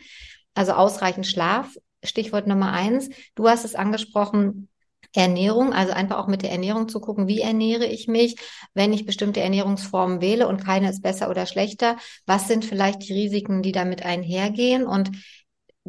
Also 0.54 0.74
ausreichend 0.74 1.26
Schlaf. 1.26 1.74
Stichwort 2.04 2.48
Nummer 2.48 2.74
eins. 2.74 3.10
Du 3.36 3.48
hast 3.48 3.66
es 3.66 3.76
angesprochen, 3.76 4.70
Ernährung, 5.16 5.74
also 5.74 5.92
einfach 5.92 6.18
auch 6.18 6.28
mit 6.28 6.44
der 6.44 6.52
Ernährung 6.52 6.88
zu 6.88 7.00
gucken, 7.00 7.28
wie 7.28 7.42
ernähre 7.42 7.86
ich 7.86 8.08
mich, 8.08 8.36
wenn 8.74 8.94
ich 8.94 9.08
bestimmte 9.08 9.42
Ernährungsformen 9.42 10.22
wähle 10.22 10.48
und 10.48 10.64
keine 10.64 10.90
ist 10.90 11.02
besser 11.02 11.30
oder 11.30 11.48
schlechter, 11.48 11.98
was 12.28 12.48
sind 12.48 12.64
vielleicht 12.64 13.08
die 13.08 13.14
Risiken, 13.14 13.64
die 13.64 13.72
damit 13.72 14.06
einhergehen 14.06 14.86
und 14.86 15.12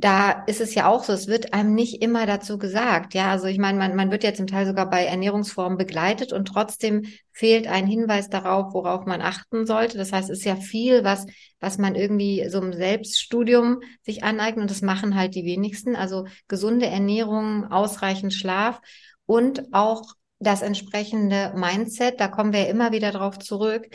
da 0.01 0.45
ist 0.47 0.63
es 0.63 0.75
ja 0.75 0.87
auch 0.87 1.05
so, 1.05 1.13
es 1.13 1.27
wird 1.29 1.53
einem 1.53 1.75
nicht 1.75 2.03
immer 2.03 2.25
dazu 2.25 2.57
gesagt. 2.57 3.13
Ja, 3.13 3.31
also 3.31 3.47
ich 3.47 3.59
meine, 3.59 3.79
man, 3.79 3.95
man 3.95 4.11
wird 4.11 4.25
ja 4.25 4.33
zum 4.33 4.47
Teil 4.47 4.67
sogar 4.67 4.89
bei 4.89 5.05
Ernährungsformen 5.05 5.77
begleitet 5.77 6.33
und 6.33 6.47
trotzdem 6.47 7.05
fehlt 7.33 7.67
ein 7.67 7.87
Hinweis 7.87 8.31
darauf, 8.31 8.73
worauf 8.73 9.05
man 9.05 9.21
achten 9.21 9.67
sollte. 9.67 9.99
Das 9.99 10.13
heißt, 10.13 10.31
es 10.31 10.39
ist 10.39 10.45
ja 10.45 10.57
viel, 10.57 11.05
was, 11.05 11.27
was 11.61 11.77
man 11.77 11.95
irgendwie 11.97 12.49
so 12.49 12.63
im 12.63 12.73
Selbststudium 12.73 13.81
sich 14.03 14.25
aneignet 14.25 14.63
und 14.63 14.71
das 14.71 14.81
machen 14.81 15.17
halt 15.17 15.35
die 15.35 15.45
wenigsten. 15.45 15.97
Also 15.97 16.27
gesunde 16.49 16.87
Ernährung, 16.87 17.71
ausreichend 17.71 18.33
Schlaf 18.33 18.81
und 19.27 19.73
auch 19.73 20.15
das 20.39 20.63
entsprechende 20.63 21.53
Mindset, 21.55 22.19
da 22.19 22.27
kommen 22.29 22.55
wir 22.55 22.61
ja 22.61 22.71
immer 22.71 22.93
wieder 22.93 23.13
drauf 23.13 23.39
zurück, 23.39 23.87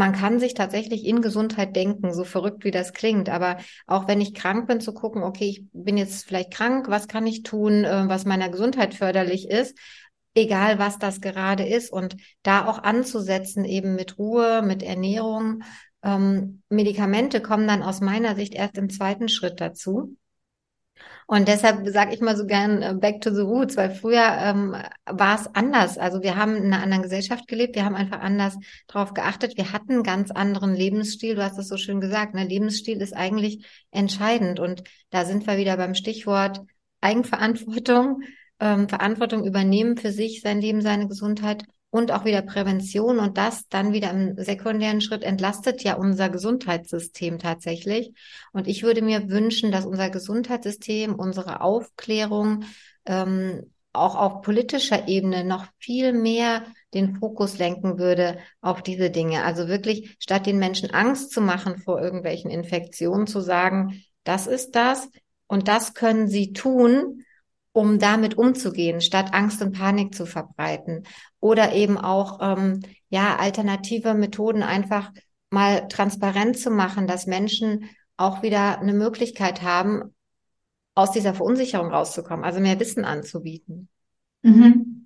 man 0.00 0.12
kann 0.12 0.40
sich 0.40 0.54
tatsächlich 0.54 1.04
in 1.04 1.20
Gesundheit 1.20 1.76
denken, 1.76 2.14
so 2.14 2.24
verrückt 2.24 2.64
wie 2.64 2.70
das 2.70 2.94
klingt. 2.94 3.28
Aber 3.28 3.58
auch 3.86 4.08
wenn 4.08 4.22
ich 4.22 4.32
krank 4.32 4.66
bin, 4.66 4.80
zu 4.80 4.94
gucken, 4.94 5.22
okay, 5.22 5.44
ich 5.44 5.66
bin 5.74 5.98
jetzt 5.98 6.24
vielleicht 6.26 6.54
krank, 6.54 6.88
was 6.88 7.06
kann 7.06 7.26
ich 7.26 7.42
tun, 7.42 7.84
äh, 7.84 8.08
was 8.08 8.24
meiner 8.24 8.48
Gesundheit 8.48 8.94
förderlich 8.94 9.50
ist, 9.50 9.76
egal 10.34 10.78
was 10.78 10.98
das 10.98 11.20
gerade 11.20 11.68
ist. 11.68 11.92
Und 11.92 12.16
da 12.42 12.66
auch 12.66 12.78
anzusetzen, 12.82 13.66
eben 13.66 13.94
mit 13.94 14.16
Ruhe, 14.16 14.62
mit 14.62 14.82
Ernährung. 14.82 15.64
Ähm, 16.02 16.62
Medikamente 16.70 17.42
kommen 17.42 17.68
dann 17.68 17.82
aus 17.82 18.00
meiner 18.00 18.34
Sicht 18.36 18.54
erst 18.54 18.78
im 18.78 18.88
zweiten 18.88 19.28
Schritt 19.28 19.60
dazu. 19.60 20.16
Und 21.30 21.46
deshalb 21.46 21.86
sage 21.86 22.12
ich 22.12 22.20
mal 22.20 22.36
so 22.36 22.44
gern 22.44 22.82
äh, 22.82 22.92
back 22.92 23.20
to 23.20 23.32
the 23.32 23.42
roots, 23.42 23.76
weil 23.76 23.94
früher 23.94 24.36
ähm, 24.40 24.74
war 25.06 25.38
es 25.38 25.46
anders. 25.54 25.96
Also 25.96 26.24
wir 26.24 26.34
haben 26.34 26.56
in 26.56 26.64
einer 26.64 26.82
anderen 26.82 27.04
Gesellschaft 27.04 27.46
gelebt, 27.46 27.76
wir 27.76 27.84
haben 27.84 27.94
einfach 27.94 28.18
anders 28.18 28.56
drauf 28.88 29.14
geachtet. 29.14 29.56
Wir 29.56 29.72
hatten 29.72 29.92
einen 29.92 30.02
ganz 30.02 30.32
anderen 30.32 30.74
Lebensstil. 30.74 31.36
Du 31.36 31.44
hast 31.44 31.56
es 31.56 31.68
so 31.68 31.76
schön 31.76 32.00
gesagt. 32.00 32.34
Ne? 32.34 32.42
Lebensstil 32.42 33.00
ist 33.00 33.12
eigentlich 33.12 33.64
entscheidend. 33.92 34.58
Und 34.58 34.82
da 35.10 35.24
sind 35.24 35.46
wir 35.46 35.56
wieder 35.56 35.76
beim 35.76 35.94
Stichwort 35.94 36.62
Eigenverantwortung, 37.00 38.22
ähm, 38.58 38.88
Verantwortung 38.88 39.46
übernehmen 39.46 39.96
für 39.96 40.10
sich, 40.10 40.40
sein 40.40 40.60
Leben, 40.60 40.82
seine 40.82 41.06
Gesundheit 41.06 41.62
und 41.90 42.12
auch 42.12 42.24
wieder 42.24 42.42
Prävention 42.42 43.18
und 43.18 43.36
das 43.36 43.68
dann 43.68 43.92
wieder 43.92 44.10
im 44.10 44.36
sekundären 44.36 45.00
Schritt 45.00 45.24
entlastet 45.24 45.82
ja 45.82 45.94
unser 45.94 46.28
Gesundheitssystem 46.28 47.38
tatsächlich. 47.38 48.12
Und 48.52 48.68
ich 48.68 48.82
würde 48.82 49.02
mir 49.02 49.28
wünschen, 49.28 49.72
dass 49.72 49.84
unser 49.84 50.08
Gesundheitssystem, 50.08 51.14
unsere 51.14 51.60
Aufklärung 51.60 52.64
ähm, 53.06 53.72
auch 53.92 54.14
auf 54.14 54.42
politischer 54.42 55.08
Ebene 55.08 55.44
noch 55.44 55.66
viel 55.78 56.12
mehr 56.12 56.64
den 56.94 57.16
Fokus 57.16 57.58
lenken 57.58 57.98
würde 57.98 58.38
auf 58.60 58.82
diese 58.82 59.10
Dinge. 59.10 59.44
Also 59.44 59.66
wirklich 59.66 60.16
statt 60.20 60.46
den 60.46 60.58
Menschen 60.58 60.90
Angst 60.90 61.32
zu 61.32 61.40
machen 61.40 61.78
vor 61.78 62.00
irgendwelchen 62.00 62.50
Infektionen, 62.50 63.26
zu 63.26 63.40
sagen, 63.40 64.04
das 64.22 64.46
ist 64.46 64.76
das 64.76 65.08
und 65.48 65.66
das 65.66 65.94
können 65.94 66.28
sie 66.28 66.52
tun, 66.52 67.24
um 67.72 67.98
damit 67.98 68.36
umzugehen, 68.36 69.00
statt 69.00 69.32
Angst 69.32 69.62
und 69.62 69.72
Panik 69.72 70.14
zu 70.14 70.26
verbreiten. 70.26 71.04
Oder 71.38 71.72
eben 71.72 71.98
auch 71.98 72.38
ähm, 72.40 72.80
ja 73.08 73.36
alternative 73.36 74.14
Methoden 74.14 74.62
einfach 74.62 75.12
mal 75.50 75.88
transparent 75.88 76.58
zu 76.58 76.70
machen, 76.70 77.06
dass 77.06 77.26
Menschen 77.26 77.88
auch 78.16 78.42
wieder 78.42 78.80
eine 78.80 78.92
Möglichkeit 78.92 79.62
haben, 79.62 80.14
aus 80.94 81.12
dieser 81.12 81.34
Verunsicherung 81.34 81.90
rauszukommen, 81.90 82.44
also 82.44 82.60
mehr 82.60 82.78
Wissen 82.78 83.04
anzubieten. 83.04 83.88
Mhm. 84.42 84.99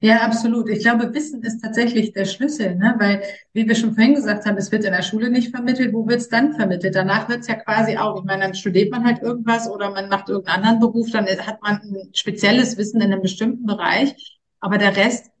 Ja, 0.00 0.18
absolut. 0.20 0.68
Ich 0.68 0.78
glaube, 0.80 1.12
Wissen 1.12 1.42
ist 1.42 1.60
tatsächlich 1.60 2.12
der 2.12 2.24
Schlüssel, 2.24 2.76
ne? 2.76 2.94
weil, 2.98 3.22
wie 3.52 3.66
wir 3.66 3.74
schon 3.74 3.94
vorhin 3.94 4.14
gesagt 4.14 4.46
haben, 4.46 4.56
es 4.56 4.70
wird 4.70 4.84
in 4.84 4.92
der 4.92 5.02
Schule 5.02 5.28
nicht 5.28 5.50
vermittelt. 5.50 5.92
Wo 5.92 6.06
wird 6.06 6.20
es 6.20 6.28
dann 6.28 6.54
vermittelt? 6.54 6.94
Danach 6.94 7.28
wird 7.28 7.40
es 7.40 7.48
ja 7.48 7.56
quasi 7.56 7.96
auch. 7.96 8.16
Ich 8.20 8.24
meine, 8.24 8.42
dann 8.44 8.54
studiert 8.54 8.92
man 8.92 9.04
halt 9.04 9.22
irgendwas 9.22 9.68
oder 9.68 9.90
man 9.90 10.08
macht 10.08 10.28
irgendeinen 10.28 10.62
anderen 10.62 10.80
Beruf, 10.80 11.10
dann 11.10 11.26
hat 11.26 11.60
man 11.62 11.80
ein 11.82 12.10
spezielles 12.14 12.76
Wissen 12.76 13.00
in 13.00 13.12
einem 13.12 13.22
bestimmten 13.22 13.66
Bereich. 13.66 14.38
Aber 14.60 14.78
der 14.78 14.96
Rest, 14.96 15.32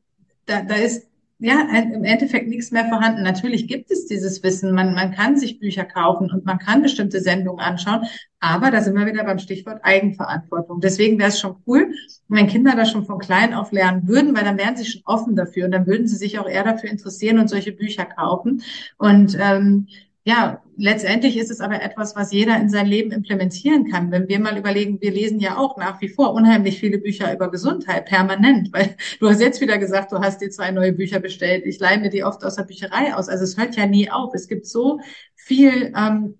da, 0.46 0.62
da 0.62 0.74
ist 0.74 1.07
ja, 1.40 1.68
im 1.94 2.02
Endeffekt 2.02 2.48
nichts 2.48 2.72
mehr 2.72 2.86
vorhanden. 2.86 3.22
Natürlich 3.22 3.68
gibt 3.68 3.92
es 3.92 4.06
dieses 4.06 4.42
Wissen. 4.42 4.72
Man, 4.72 4.94
man 4.94 5.12
kann 5.12 5.36
sich 5.36 5.60
Bücher 5.60 5.84
kaufen 5.84 6.30
und 6.32 6.44
man 6.44 6.58
kann 6.58 6.82
bestimmte 6.82 7.20
Sendungen 7.20 7.60
anschauen. 7.60 8.06
Aber 8.40 8.72
da 8.72 8.80
sind 8.80 8.94
wir 8.94 9.06
wieder 9.06 9.22
beim 9.22 9.38
Stichwort 9.38 9.80
Eigenverantwortung. 9.84 10.80
Deswegen 10.80 11.18
wäre 11.18 11.28
es 11.28 11.38
schon 11.38 11.56
cool, 11.66 11.92
wenn 12.28 12.48
Kinder 12.48 12.74
das 12.74 12.90
schon 12.90 13.04
von 13.04 13.18
klein 13.18 13.54
auf 13.54 13.70
lernen 13.70 14.08
würden, 14.08 14.36
weil 14.36 14.44
dann 14.44 14.58
wären 14.58 14.76
sie 14.76 14.84
schon 14.84 15.02
offen 15.04 15.36
dafür 15.36 15.66
und 15.66 15.72
dann 15.72 15.86
würden 15.86 16.08
sie 16.08 16.16
sich 16.16 16.40
auch 16.40 16.48
eher 16.48 16.64
dafür 16.64 16.90
interessieren 16.90 17.38
und 17.38 17.48
solche 17.48 17.72
Bücher 17.72 18.04
kaufen. 18.04 18.62
Und 18.96 19.36
ähm, 19.40 19.86
ja, 20.28 20.62
letztendlich 20.76 21.38
ist 21.38 21.50
es 21.50 21.60
aber 21.60 21.80
etwas, 21.80 22.14
was 22.14 22.32
jeder 22.32 22.60
in 22.60 22.68
sein 22.68 22.84
Leben 22.84 23.12
implementieren 23.12 23.90
kann. 23.90 24.10
Wenn 24.10 24.28
wir 24.28 24.38
mal 24.38 24.58
überlegen, 24.58 25.00
wir 25.00 25.10
lesen 25.10 25.40
ja 25.40 25.56
auch 25.56 25.78
nach 25.78 26.02
wie 26.02 26.10
vor 26.10 26.34
unheimlich 26.34 26.80
viele 26.80 26.98
Bücher 26.98 27.32
über 27.32 27.50
Gesundheit, 27.50 28.04
permanent, 28.04 28.70
weil 28.74 28.94
du 29.20 29.30
hast 29.30 29.40
jetzt 29.40 29.62
wieder 29.62 29.78
gesagt, 29.78 30.12
du 30.12 30.18
hast 30.18 30.42
dir 30.42 30.50
zwei 30.50 30.70
neue 30.70 30.92
Bücher 30.92 31.18
bestellt. 31.18 31.64
Ich 31.64 31.80
leihe 31.80 31.98
mir 31.98 32.10
die 32.10 32.24
oft 32.24 32.44
aus 32.44 32.56
der 32.56 32.64
Bücherei 32.64 33.14
aus. 33.14 33.30
Also 33.30 33.44
es 33.44 33.56
hört 33.56 33.74
ja 33.76 33.86
nie 33.86 34.10
auf. 34.10 34.34
Es 34.34 34.48
gibt 34.48 34.66
so 34.66 35.00
viel 35.34 35.94
ähm, 35.96 36.34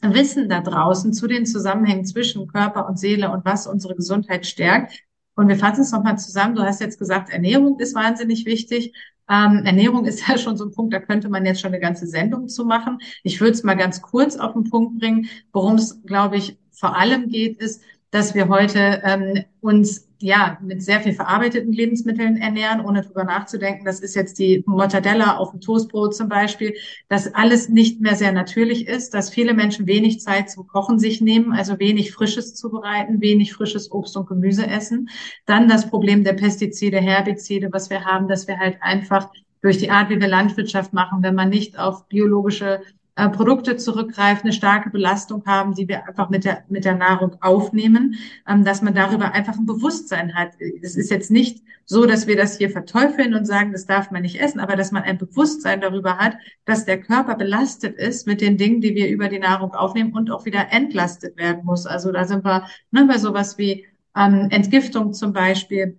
Wissen 0.00 0.48
da 0.48 0.62
draußen 0.62 1.12
zu 1.12 1.26
den 1.26 1.44
Zusammenhängen 1.44 2.06
zwischen 2.06 2.48
Körper 2.48 2.88
und 2.88 2.98
Seele 2.98 3.30
und 3.30 3.44
was 3.44 3.66
unsere 3.66 3.94
Gesundheit 3.94 4.46
stärkt. 4.46 5.00
Und 5.34 5.48
wir 5.48 5.56
fassen 5.56 5.82
es 5.82 5.92
nochmal 5.92 6.18
zusammen. 6.18 6.54
Du 6.54 6.62
hast 6.62 6.80
jetzt 6.80 6.98
gesagt, 6.98 7.28
Ernährung 7.28 7.78
ist 7.78 7.94
wahnsinnig 7.94 8.46
wichtig. 8.46 8.94
Ähm, 9.28 9.62
Ernährung 9.64 10.04
ist 10.04 10.28
ja 10.28 10.36
schon 10.36 10.56
so 10.56 10.64
ein 10.64 10.72
Punkt, 10.72 10.92
da 10.92 11.00
könnte 11.00 11.28
man 11.28 11.46
jetzt 11.46 11.60
schon 11.60 11.72
eine 11.72 11.80
ganze 11.80 12.06
Sendung 12.06 12.48
zu 12.48 12.64
machen. 12.64 12.98
Ich 13.22 13.40
würde 13.40 13.52
es 13.52 13.62
mal 13.62 13.74
ganz 13.74 14.02
kurz 14.02 14.36
auf 14.36 14.52
den 14.52 14.64
Punkt 14.64 14.98
bringen. 14.98 15.28
Worum 15.52 15.76
es, 15.76 16.02
glaube 16.04 16.36
ich, 16.36 16.58
vor 16.72 16.96
allem 16.96 17.28
geht, 17.28 17.58
ist, 17.58 17.82
dass 18.10 18.34
wir 18.34 18.48
heute 18.48 19.02
ähm, 19.04 19.44
uns 19.60 20.08
ja 20.24 20.58
mit 20.62 20.82
sehr 20.82 21.00
viel 21.00 21.12
verarbeiteten 21.12 21.72
Lebensmitteln 21.72 22.38
ernähren, 22.38 22.80
ohne 22.80 23.02
drüber 23.02 23.24
nachzudenken. 23.24 23.84
Das 23.84 24.00
ist 24.00 24.14
jetzt 24.14 24.38
die 24.38 24.64
Mortadella 24.66 25.36
auf 25.36 25.50
dem 25.50 25.60
Toastbrot 25.60 26.14
zum 26.14 26.28
Beispiel, 26.28 26.74
dass 27.08 27.32
alles 27.34 27.68
nicht 27.68 28.00
mehr 28.00 28.14
sehr 28.14 28.32
natürlich 28.32 28.88
ist, 28.88 29.12
dass 29.12 29.30
viele 29.30 29.52
Menschen 29.52 29.86
wenig 29.86 30.20
Zeit 30.20 30.50
zum 30.50 30.66
Kochen 30.66 30.98
sich 30.98 31.20
nehmen, 31.20 31.52
also 31.52 31.78
wenig 31.78 32.12
Frisches 32.12 32.54
zubereiten, 32.54 33.20
wenig 33.20 33.52
frisches 33.52 33.92
Obst 33.92 34.16
und 34.16 34.26
Gemüse 34.26 34.66
essen. 34.66 35.10
Dann 35.44 35.68
das 35.68 35.90
Problem 35.90 36.24
der 36.24 36.32
Pestizide, 36.32 37.00
Herbizide, 37.00 37.68
was 37.72 37.90
wir 37.90 38.04
haben, 38.04 38.26
dass 38.26 38.48
wir 38.48 38.58
halt 38.58 38.78
einfach 38.80 39.28
durch 39.60 39.78
die 39.78 39.90
Art, 39.90 40.10
wie 40.10 40.20
wir 40.20 40.28
Landwirtschaft 40.28 40.92
machen, 40.92 41.22
wenn 41.22 41.34
man 41.34 41.50
nicht 41.50 41.78
auf 41.78 42.08
biologische 42.08 42.80
äh, 43.16 43.28
Produkte 43.28 43.76
zurückgreifen, 43.76 44.42
eine 44.42 44.52
starke 44.52 44.90
Belastung 44.90 45.44
haben, 45.46 45.74
die 45.74 45.86
wir 45.86 46.08
einfach 46.08 46.30
mit 46.30 46.44
der, 46.44 46.64
mit 46.68 46.84
der 46.84 46.96
Nahrung 46.96 47.36
aufnehmen, 47.40 48.16
ähm, 48.48 48.64
dass 48.64 48.82
man 48.82 48.94
darüber 48.94 49.32
einfach 49.32 49.56
ein 49.56 49.66
Bewusstsein 49.66 50.34
hat. 50.34 50.52
Es 50.82 50.96
ist 50.96 51.10
jetzt 51.10 51.30
nicht 51.30 51.62
so, 51.84 52.06
dass 52.06 52.26
wir 52.26 52.36
das 52.36 52.58
hier 52.58 52.70
verteufeln 52.70 53.34
und 53.34 53.44
sagen, 53.44 53.72
das 53.72 53.86
darf 53.86 54.10
man 54.10 54.22
nicht 54.22 54.40
essen, 54.40 54.58
aber 54.58 54.74
dass 54.74 54.90
man 54.90 55.04
ein 55.04 55.18
Bewusstsein 55.18 55.80
darüber 55.80 56.18
hat, 56.18 56.36
dass 56.64 56.86
der 56.86 57.00
Körper 57.00 57.36
belastet 57.36 57.96
ist 57.96 58.26
mit 58.26 58.40
den 58.40 58.56
Dingen, 58.56 58.80
die 58.80 58.94
wir 58.94 59.08
über 59.08 59.28
die 59.28 59.38
Nahrung 59.38 59.74
aufnehmen 59.74 60.12
und 60.12 60.30
auch 60.30 60.44
wieder 60.44 60.72
entlastet 60.72 61.36
werden 61.36 61.64
muss. 61.64 61.86
Also 61.86 62.10
da 62.10 62.24
sind 62.24 62.44
wir 62.44 62.66
ne, 62.90 63.04
bei 63.06 63.18
sowas 63.18 63.58
wie 63.58 63.86
ähm, 64.16 64.48
Entgiftung 64.50 65.12
zum 65.12 65.32
Beispiel 65.32 65.98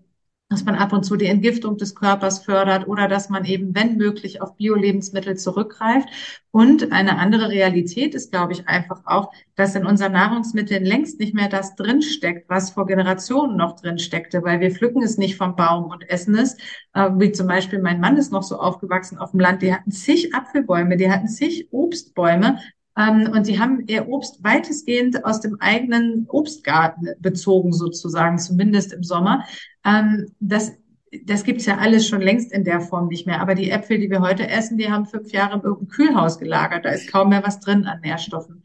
dass 0.49 0.63
man 0.63 0.75
ab 0.75 0.93
und 0.93 1.03
zu 1.03 1.15
die 1.15 1.25
Entgiftung 1.25 1.77
des 1.77 1.95
Körpers 1.95 2.39
fördert 2.39 2.88
oder 2.88 3.08
dass 3.08 3.29
man 3.29 3.45
eben, 3.45 3.73
wenn 3.73 3.97
möglich, 3.97 4.41
auf 4.41 4.55
Bio-Lebensmittel 4.58 5.38
zurückgreift. 5.38 6.08
Und 6.51 6.91
eine 6.91 7.17
andere 7.17 7.49
Realität 7.49 8.13
ist, 8.13 8.31
glaube 8.31 8.53
ich, 8.53 8.67
einfach 8.67 9.01
auch, 9.05 9.31
dass 9.55 9.75
in 9.75 9.86
unseren 9.88 10.13
Nahrungsmitteln 10.13 10.86
längst 10.86 11.19
nicht 11.19 11.34
mehr 11.34 11.49
das 11.49 11.75
drinsteckt, 11.75 12.47
was 12.47 12.69
vor 12.69 12.86
Generationen 12.86 13.58
noch 13.58 13.75
drinsteckte, 13.75 14.43
weil 14.43 14.60
wir 14.60 14.71
pflücken 14.71 15.01
es 15.01 15.17
nicht 15.17 15.36
vom 15.36 15.55
Baum 15.55 15.86
und 15.86 16.08
essen 16.10 16.36
es. 16.36 16.58
Äh, 16.93 17.10
wie 17.15 17.31
zum 17.31 17.47
Beispiel 17.47 17.79
mein 17.79 17.99
Mann 17.99 18.15
ist 18.15 18.31
noch 18.31 18.43
so 18.43 18.60
aufgewachsen 18.60 19.17
auf 19.17 19.31
dem 19.31 19.39
Land, 19.39 19.63
die 19.63 19.73
hatten 19.73 19.91
zig 19.91 20.36
Apfelbäume, 20.36 20.95
die 20.95 21.10
hatten 21.10 21.27
zig 21.27 21.69
Obstbäume, 21.71 22.60
und 22.95 23.47
die 23.47 23.60
haben 23.60 23.84
ihr 23.88 24.08
Obst 24.08 24.43
weitestgehend 24.43 25.25
aus 25.25 25.41
dem 25.41 25.60
eigenen 25.60 26.25
Obstgarten 26.29 27.10
bezogen, 27.19 27.73
sozusagen, 27.73 28.38
zumindest 28.38 28.93
im 28.93 29.03
Sommer. 29.03 29.45
Ähm, 29.84 30.27
das 30.39 30.73
das 31.23 31.43
gibt's 31.43 31.65
ja 31.65 31.77
alles 31.77 32.08
schon 32.08 32.21
längst 32.21 32.51
in 32.51 32.63
der 32.63 32.81
Form 32.81 33.08
nicht 33.08 33.25
mehr. 33.25 33.39
Aber 33.39 33.55
die 33.55 33.69
Äpfel, 33.69 33.99
die 33.99 34.10
wir 34.10 34.21
heute 34.21 34.49
essen, 34.49 34.77
die 34.77 34.91
haben 34.91 35.05
fünf 35.05 35.31
Jahre 35.31 35.55
im 35.55 35.62
irgendeinem 35.62 35.88
Kühlhaus 35.88 36.39
gelagert. 36.39 36.86
Da 36.86 36.89
ist 36.89 37.12
kaum 37.12 37.29
mehr 37.29 37.43
was 37.43 37.60
drin 37.60 37.86
an 37.86 38.01
Nährstoffen. 38.01 38.63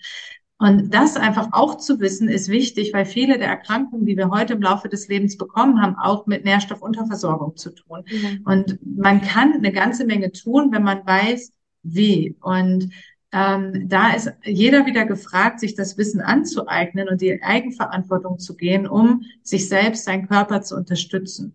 Und 0.59 0.93
das 0.93 1.17
einfach 1.17 1.49
auch 1.53 1.79
zu 1.79 2.01
wissen, 2.01 2.29
ist 2.29 2.51
wichtig, 2.51 2.93
weil 2.93 3.07
viele 3.07 3.39
der 3.39 3.49
Erkrankungen, 3.49 4.05
die 4.05 4.17
wir 4.17 4.29
heute 4.29 4.53
im 4.53 4.61
Laufe 4.61 4.91
des 4.91 5.09
Lebens 5.09 5.39
bekommen, 5.39 5.81
haben 5.81 5.97
auch 5.97 6.27
mit 6.27 6.45
Nährstoffunterversorgung 6.45 7.57
zu 7.57 7.71
tun. 7.71 8.05
Mhm. 8.11 8.43
Und 8.45 8.79
man 8.85 9.23
kann 9.23 9.55
eine 9.55 9.73
ganze 9.73 10.05
Menge 10.05 10.33
tun, 10.33 10.71
wenn 10.71 10.83
man 10.83 11.07
weiß, 11.07 11.53
wie. 11.83 12.37
Und 12.43 12.91
ähm, 13.33 13.89
da 13.89 14.13
ist 14.15 14.33
jeder 14.45 14.87
wieder 14.87 15.05
gefragt, 15.05 15.61
sich 15.61 15.75
das 15.75 15.97
Wissen 15.97 16.21
anzueignen 16.21 17.09
und 17.09 17.21
die 17.21 17.43
Eigenverantwortung 17.43 18.39
zu 18.39 18.57
gehen, 18.57 18.89
um 18.89 19.23
sich 19.43 19.69
selbst, 19.69 20.05
seinen 20.05 20.27
Körper 20.29 20.63
zu 20.63 20.77
unterstützen. 20.77 21.55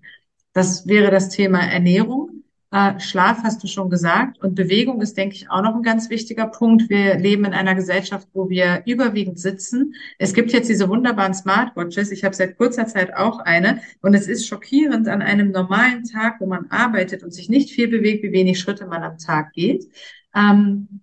Das 0.53 0.87
wäre 0.87 1.11
das 1.11 1.29
Thema 1.29 1.59
Ernährung. 1.59 2.43
Äh, 2.71 2.97
Schlaf 3.01 3.39
hast 3.43 3.61
du 3.61 3.67
schon 3.67 3.89
gesagt 3.89 4.41
und 4.41 4.55
Bewegung 4.55 5.01
ist, 5.01 5.17
denke 5.17 5.35
ich, 5.35 5.49
auch 5.49 5.61
noch 5.61 5.75
ein 5.75 5.83
ganz 5.83 6.09
wichtiger 6.09 6.47
Punkt. 6.47 6.89
Wir 6.89 7.15
leben 7.15 7.43
in 7.43 7.53
einer 7.53 7.75
Gesellschaft, 7.75 8.29
wo 8.33 8.49
wir 8.49 8.83
überwiegend 8.85 9.37
sitzen. 9.37 9.95
Es 10.17 10.33
gibt 10.33 10.53
jetzt 10.53 10.69
diese 10.69 10.87
wunderbaren 10.87 11.33
Smartwatches. 11.33 12.11
Ich 12.11 12.23
habe 12.23 12.35
seit 12.35 12.57
kurzer 12.57 12.87
Zeit 12.87 13.13
auch 13.13 13.39
eine 13.39 13.81
und 14.01 14.13
es 14.13 14.27
ist 14.27 14.47
schockierend 14.47 15.09
an 15.09 15.21
einem 15.21 15.51
normalen 15.51 16.05
Tag, 16.05 16.39
wo 16.39 16.45
man 16.45 16.67
arbeitet 16.69 17.21
und 17.21 17.33
sich 17.33 17.49
nicht 17.49 17.69
viel 17.69 17.89
bewegt, 17.89 18.23
wie 18.23 18.31
wenig 18.31 18.59
Schritte 18.59 18.87
man 18.87 19.03
am 19.03 19.17
Tag 19.17 19.51
geht. 19.51 19.85
Ähm, 20.33 21.01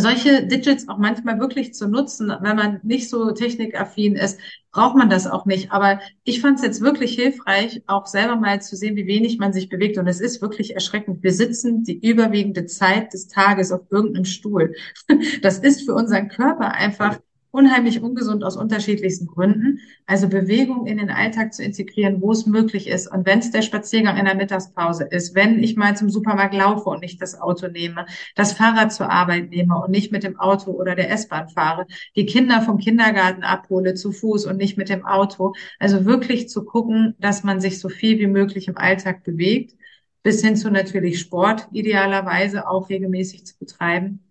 solche 0.00 0.46
Digits 0.46 0.88
auch 0.88 0.98
manchmal 0.98 1.38
wirklich 1.38 1.74
zu 1.74 1.88
nutzen, 1.88 2.32
wenn 2.40 2.56
man 2.56 2.80
nicht 2.82 3.08
so 3.08 3.30
technikaffin 3.32 4.16
ist, 4.16 4.38
braucht 4.72 4.96
man 4.96 5.08
das 5.08 5.26
auch 5.26 5.46
nicht. 5.46 5.72
Aber 5.72 6.00
ich 6.24 6.40
fand 6.40 6.58
es 6.58 6.64
jetzt 6.64 6.80
wirklich 6.80 7.14
hilfreich, 7.14 7.82
auch 7.86 8.06
selber 8.06 8.36
mal 8.36 8.60
zu 8.60 8.76
sehen, 8.76 8.96
wie 8.96 9.06
wenig 9.06 9.38
man 9.38 9.52
sich 9.52 9.68
bewegt. 9.68 9.98
Und 9.98 10.06
es 10.06 10.20
ist 10.20 10.42
wirklich 10.42 10.74
erschreckend. 10.74 11.22
Wir 11.22 11.32
sitzen 11.32 11.84
die 11.84 11.98
überwiegende 12.06 12.66
Zeit 12.66 13.12
des 13.12 13.28
Tages 13.28 13.72
auf 13.72 13.82
irgendeinem 13.90 14.24
Stuhl. 14.24 14.74
Das 15.42 15.58
ist 15.58 15.84
für 15.84 15.94
unseren 15.94 16.28
Körper 16.28 16.72
einfach 16.72 17.18
unheimlich 17.54 18.02
ungesund 18.02 18.42
aus 18.42 18.56
unterschiedlichsten 18.56 19.26
Gründen. 19.26 19.78
Also 20.06 20.28
Bewegung 20.28 20.86
in 20.86 20.98
den 20.98 21.10
Alltag 21.10 21.54
zu 21.54 21.62
integrieren, 21.62 22.20
wo 22.20 22.32
es 22.32 22.46
möglich 22.46 22.88
ist. 22.88 23.06
Und 23.06 23.24
wenn 23.26 23.38
es 23.38 23.52
der 23.52 23.62
Spaziergang 23.62 24.16
in 24.16 24.24
der 24.24 24.34
Mittagspause 24.34 25.04
ist, 25.04 25.34
wenn 25.36 25.62
ich 25.62 25.76
mal 25.76 25.96
zum 25.96 26.10
Supermarkt 26.10 26.54
laufe 26.54 26.90
und 26.90 27.00
nicht 27.00 27.22
das 27.22 27.40
Auto 27.40 27.68
nehme, 27.68 28.06
das 28.34 28.52
Fahrrad 28.52 28.92
zur 28.92 29.08
Arbeit 29.10 29.50
nehme 29.50 29.78
und 29.78 29.90
nicht 29.92 30.10
mit 30.10 30.24
dem 30.24 30.38
Auto 30.38 30.72
oder 30.72 30.96
der 30.96 31.10
S-Bahn 31.12 31.48
fahre, 31.48 31.86
die 32.16 32.26
Kinder 32.26 32.60
vom 32.60 32.78
Kindergarten 32.78 33.44
abhole 33.44 33.94
zu 33.94 34.10
Fuß 34.10 34.46
und 34.46 34.56
nicht 34.56 34.76
mit 34.76 34.88
dem 34.88 35.06
Auto. 35.06 35.54
Also 35.78 36.04
wirklich 36.04 36.48
zu 36.48 36.64
gucken, 36.64 37.14
dass 37.20 37.44
man 37.44 37.60
sich 37.60 37.78
so 37.78 37.88
viel 37.88 38.18
wie 38.18 38.26
möglich 38.26 38.66
im 38.66 38.76
Alltag 38.76 39.22
bewegt, 39.22 39.76
bis 40.24 40.42
hin 40.42 40.56
zu 40.56 40.70
natürlich 40.70 41.20
Sport 41.20 41.68
idealerweise 41.70 42.66
auch 42.66 42.88
regelmäßig 42.88 43.46
zu 43.46 43.56
betreiben. 43.58 44.24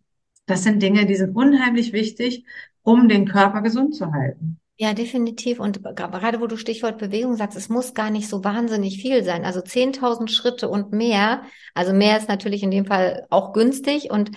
Das 0.46 0.64
sind 0.64 0.82
Dinge, 0.84 1.06
die 1.06 1.16
sind 1.16 1.36
unheimlich 1.38 1.94
wichtig 1.94 2.44
um 2.84 3.10
den 3.10 3.28
Körper 3.28 3.62
gesund 3.62 3.96
zu 3.96 4.12
halten. 4.12 4.60
Ja, 4.78 4.94
definitiv. 4.94 5.60
Und 5.60 5.84
gerade 5.84 6.42
wo 6.42 6.48
du 6.48 6.58
Stichwort 6.58 6.98
Bewegung 6.98 7.36
sagst, 7.36 7.58
es 7.58 7.70
muss 7.70 7.94
gar 7.94 8.10
nicht 8.10 8.28
so 8.28 8.44
wahnsinnig 8.44 9.02
viel 9.02 9.24
sein. 9.24 9.46
Also 9.46 9.62
10.000 9.62 10.30
Schritte 10.30 10.68
und 10.68 10.92
mehr. 10.92 11.44
Also 11.74 11.94
mehr 11.94 12.18
ist 12.18 12.28
natürlich 12.28 12.64
in 12.64 12.72
dem 12.72 12.86
Fall 12.86 13.26
auch 13.30 13.54
günstig 13.54 14.10
und 14.10 14.32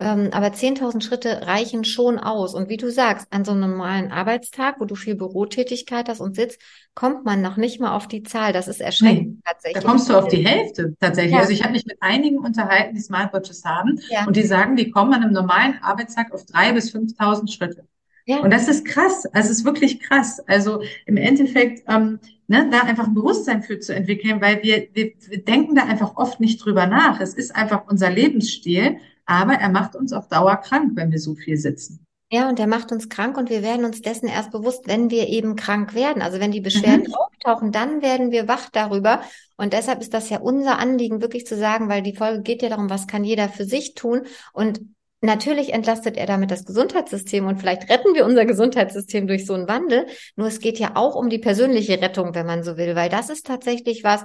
ähm, 0.00 0.28
aber 0.32 0.48
10.000 0.48 1.02
Schritte 1.02 1.46
reichen 1.46 1.84
schon 1.84 2.18
aus. 2.18 2.54
Und 2.54 2.68
wie 2.68 2.76
du 2.76 2.90
sagst, 2.90 3.26
an 3.30 3.44
so 3.44 3.50
einem 3.50 3.70
normalen 3.70 4.12
Arbeitstag, 4.12 4.76
wo 4.78 4.84
du 4.84 4.94
viel 4.94 5.16
Bürotätigkeit 5.16 6.08
hast 6.08 6.20
und 6.20 6.36
sitzt, 6.36 6.60
kommt 6.94 7.24
man 7.24 7.42
noch 7.42 7.56
nicht 7.56 7.80
mal 7.80 7.96
auf 7.96 8.06
die 8.06 8.22
Zahl. 8.22 8.52
Das 8.52 8.68
ist 8.68 8.80
erschreckend 8.80 9.28
nee, 9.28 9.42
tatsächlich. 9.44 9.82
Da 9.82 9.88
kommst 9.88 10.08
du 10.08 10.16
auf 10.16 10.28
die 10.28 10.46
Hälfte 10.46 10.94
tatsächlich. 11.00 11.34
Ja. 11.34 11.40
Also 11.40 11.52
ich 11.52 11.64
habe 11.64 11.72
mich 11.72 11.84
mit 11.84 11.96
einigen 12.00 12.38
unterhalten, 12.38 12.94
die 12.94 13.00
Smartwatches 13.00 13.64
haben 13.64 13.98
ja. 14.08 14.24
und 14.24 14.36
die 14.36 14.44
sagen, 14.44 14.76
die 14.76 14.90
kommen 14.90 15.12
an 15.14 15.24
einem 15.24 15.32
normalen 15.32 15.74
Arbeitstag 15.82 16.32
auf 16.32 16.42
3.000 16.42 16.72
bis 16.74 16.94
5.000 16.94 17.52
Schritte. 17.52 17.84
Ja. 18.24 18.40
Und 18.40 18.52
das 18.52 18.68
ist 18.68 18.84
krass. 18.84 19.26
Also 19.32 19.50
es 19.50 19.60
ist 19.60 19.64
wirklich 19.64 20.00
krass. 20.00 20.38
Also 20.46 20.82
im 21.06 21.16
Endeffekt, 21.16 21.82
ähm, 21.88 22.20
ne, 22.46 22.68
da 22.70 22.82
einfach 22.82 23.08
ein 23.08 23.14
Bewusstsein 23.14 23.62
für 23.62 23.80
zu 23.80 23.94
entwickeln, 23.94 24.40
weil 24.40 24.62
wir, 24.62 24.86
wir, 24.92 25.12
wir 25.28 25.42
denken 25.42 25.74
da 25.74 25.84
einfach 25.84 26.16
oft 26.16 26.38
nicht 26.38 26.64
drüber 26.64 26.86
nach. 26.86 27.20
Es 27.20 27.34
ist 27.34 27.56
einfach 27.56 27.84
unser 27.88 28.10
Lebensstil 28.10 28.98
aber 29.28 29.54
er 29.54 29.68
macht 29.68 29.94
uns 29.94 30.12
auf 30.12 30.28
Dauer 30.28 30.56
krank, 30.56 30.92
wenn 30.94 31.12
wir 31.12 31.20
so 31.20 31.34
viel 31.34 31.58
sitzen. 31.58 32.04
Ja, 32.30 32.48
und 32.48 32.58
er 32.58 32.66
macht 32.66 32.92
uns 32.92 33.08
krank 33.08 33.38
und 33.38 33.48
wir 33.48 33.62
werden 33.62 33.84
uns 33.84 34.02
dessen 34.02 34.28
erst 34.28 34.50
bewusst, 34.50 34.86
wenn 34.86 35.10
wir 35.10 35.28
eben 35.28 35.56
krank 35.56 35.94
werden. 35.94 36.22
Also 36.22 36.40
wenn 36.40 36.50
die 36.50 36.60
Beschwerden 36.60 37.06
mhm. 37.06 37.14
auftauchen, 37.14 37.72
dann 37.72 38.02
werden 38.02 38.30
wir 38.30 38.48
wach 38.48 38.68
darüber. 38.70 39.22
Und 39.56 39.72
deshalb 39.72 40.00
ist 40.00 40.12
das 40.12 40.28
ja 40.28 40.38
unser 40.38 40.78
Anliegen, 40.78 41.22
wirklich 41.22 41.46
zu 41.46 41.56
sagen, 41.56 41.88
weil 41.88 42.02
die 42.02 42.16
Folge 42.16 42.42
geht 42.42 42.62
ja 42.62 42.68
darum, 42.68 42.90
was 42.90 43.06
kann 43.06 43.24
jeder 43.24 43.48
für 43.48 43.64
sich 43.64 43.94
tun. 43.94 44.22
Und 44.52 44.80
natürlich 45.20 45.72
entlastet 45.72 46.16
er 46.16 46.26
damit 46.26 46.50
das 46.50 46.66
Gesundheitssystem 46.66 47.46
und 47.46 47.58
vielleicht 47.58 47.90
retten 47.90 48.14
wir 48.14 48.26
unser 48.26 48.44
Gesundheitssystem 48.44 49.26
durch 49.26 49.46
so 49.46 49.54
einen 49.54 49.68
Wandel. 49.68 50.06
Nur 50.36 50.48
es 50.48 50.60
geht 50.60 50.78
ja 50.78 50.92
auch 50.96 51.14
um 51.14 51.30
die 51.30 51.38
persönliche 51.38 52.00
Rettung, 52.00 52.34
wenn 52.34 52.46
man 52.46 52.62
so 52.62 52.76
will, 52.76 52.94
weil 52.94 53.08
das 53.08 53.30
ist 53.30 53.46
tatsächlich 53.46 54.04
was, 54.04 54.24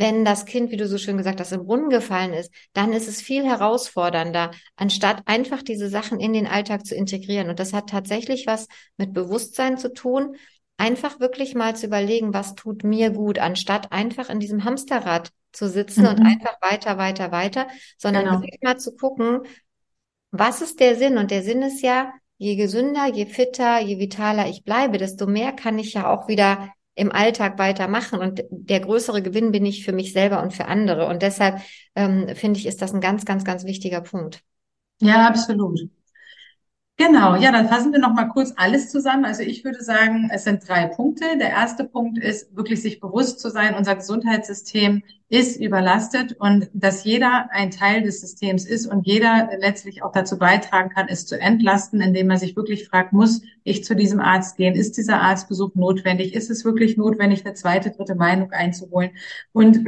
wenn 0.00 0.24
das 0.24 0.46
Kind, 0.46 0.70
wie 0.70 0.78
du 0.78 0.88
so 0.88 0.96
schön 0.96 1.18
gesagt 1.18 1.40
hast, 1.40 1.52
im 1.52 1.66
Brunnen 1.66 1.90
gefallen 1.90 2.32
ist, 2.32 2.50
dann 2.72 2.94
ist 2.94 3.06
es 3.06 3.20
viel 3.20 3.44
herausfordernder, 3.44 4.50
anstatt 4.74 5.22
einfach 5.26 5.62
diese 5.62 5.90
Sachen 5.90 6.20
in 6.20 6.32
den 6.32 6.46
Alltag 6.46 6.86
zu 6.86 6.94
integrieren. 6.94 7.50
Und 7.50 7.60
das 7.60 7.74
hat 7.74 7.90
tatsächlich 7.90 8.46
was 8.46 8.66
mit 8.96 9.12
Bewusstsein 9.12 9.76
zu 9.76 9.92
tun, 9.92 10.36
einfach 10.78 11.20
wirklich 11.20 11.54
mal 11.54 11.76
zu 11.76 11.86
überlegen, 11.86 12.32
was 12.32 12.54
tut 12.54 12.82
mir 12.82 13.10
gut, 13.10 13.38
anstatt 13.38 13.92
einfach 13.92 14.30
in 14.30 14.40
diesem 14.40 14.64
Hamsterrad 14.64 15.30
zu 15.52 15.68
sitzen 15.68 16.02
mhm. 16.02 16.08
und 16.08 16.20
einfach 16.20 16.56
weiter, 16.62 16.96
weiter, 16.96 17.30
weiter, 17.30 17.68
sondern 17.98 18.24
genau. 18.24 18.40
wirklich 18.40 18.62
mal 18.62 18.78
zu 18.78 18.96
gucken, 18.96 19.40
was 20.30 20.62
ist 20.62 20.80
der 20.80 20.96
Sinn? 20.96 21.18
Und 21.18 21.30
der 21.30 21.42
Sinn 21.42 21.60
ist 21.60 21.82
ja, 21.82 22.12
je 22.38 22.56
gesünder, 22.56 23.06
je 23.06 23.26
fitter, 23.26 23.80
je 23.80 23.98
vitaler 23.98 24.48
ich 24.48 24.64
bleibe, 24.64 24.96
desto 24.96 25.26
mehr 25.26 25.52
kann 25.52 25.78
ich 25.78 25.92
ja 25.92 26.08
auch 26.08 26.26
wieder 26.26 26.72
im 27.00 27.10
Alltag 27.10 27.58
weitermachen. 27.58 28.18
Und 28.18 28.42
der 28.50 28.80
größere 28.80 29.22
Gewinn 29.22 29.52
bin 29.52 29.64
ich 29.64 29.84
für 29.84 29.92
mich 29.92 30.12
selber 30.12 30.42
und 30.42 30.52
für 30.52 30.66
andere. 30.66 31.06
Und 31.06 31.22
deshalb 31.22 31.60
ähm, 31.94 32.28
finde 32.36 32.60
ich, 32.60 32.66
ist 32.66 32.82
das 32.82 32.92
ein 32.92 33.00
ganz, 33.00 33.24
ganz, 33.24 33.44
ganz 33.44 33.64
wichtiger 33.64 34.02
Punkt. 34.02 34.42
Ja, 35.00 35.26
absolut. 35.26 35.80
Genau, 37.00 37.34
ja, 37.34 37.50
dann 37.50 37.66
fassen 37.66 37.92
wir 37.92 37.98
noch 37.98 38.12
mal 38.12 38.26
kurz 38.26 38.52
alles 38.56 38.90
zusammen. 38.90 39.24
Also 39.24 39.42
ich 39.42 39.64
würde 39.64 39.82
sagen, 39.82 40.28
es 40.30 40.44
sind 40.44 40.68
drei 40.68 40.84
Punkte. 40.84 41.24
Der 41.38 41.48
erste 41.48 41.84
Punkt 41.84 42.18
ist 42.18 42.54
wirklich 42.54 42.82
sich 42.82 43.00
bewusst 43.00 43.40
zu 43.40 43.48
sein, 43.48 43.74
unser 43.74 43.94
Gesundheitssystem 43.94 45.02
ist 45.30 45.58
überlastet 45.58 46.36
und 46.38 46.68
dass 46.74 47.04
jeder 47.04 47.48
ein 47.52 47.70
Teil 47.70 48.02
des 48.02 48.20
Systems 48.20 48.66
ist 48.66 48.86
und 48.86 49.06
jeder 49.06 49.48
letztlich 49.60 50.02
auch 50.02 50.12
dazu 50.12 50.38
beitragen 50.38 50.90
kann, 50.90 51.06
es 51.08 51.24
zu 51.24 51.40
entlasten, 51.40 52.02
indem 52.02 52.26
man 52.26 52.36
sich 52.36 52.54
wirklich 52.54 52.86
fragt, 52.86 53.14
muss 53.14 53.40
ich 53.64 53.82
zu 53.82 53.96
diesem 53.96 54.20
Arzt 54.20 54.58
gehen? 54.58 54.74
Ist 54.74 54.98
dieser 54.98 55.22
Arztbesuch 55.22 55.74
notwendig? 55.76 56.34
Ist 56.34 56.50
es 56.50 56.66
wirklich 56.66 56.98
notwendig, 56.98 57.46
eine 57.46 57.54
zweite, 57.54 57.92
dritte 57.92 58.14
Meinung 58.14 58.52
einzuholen? 58.52 59.12
Und 59.52 59.80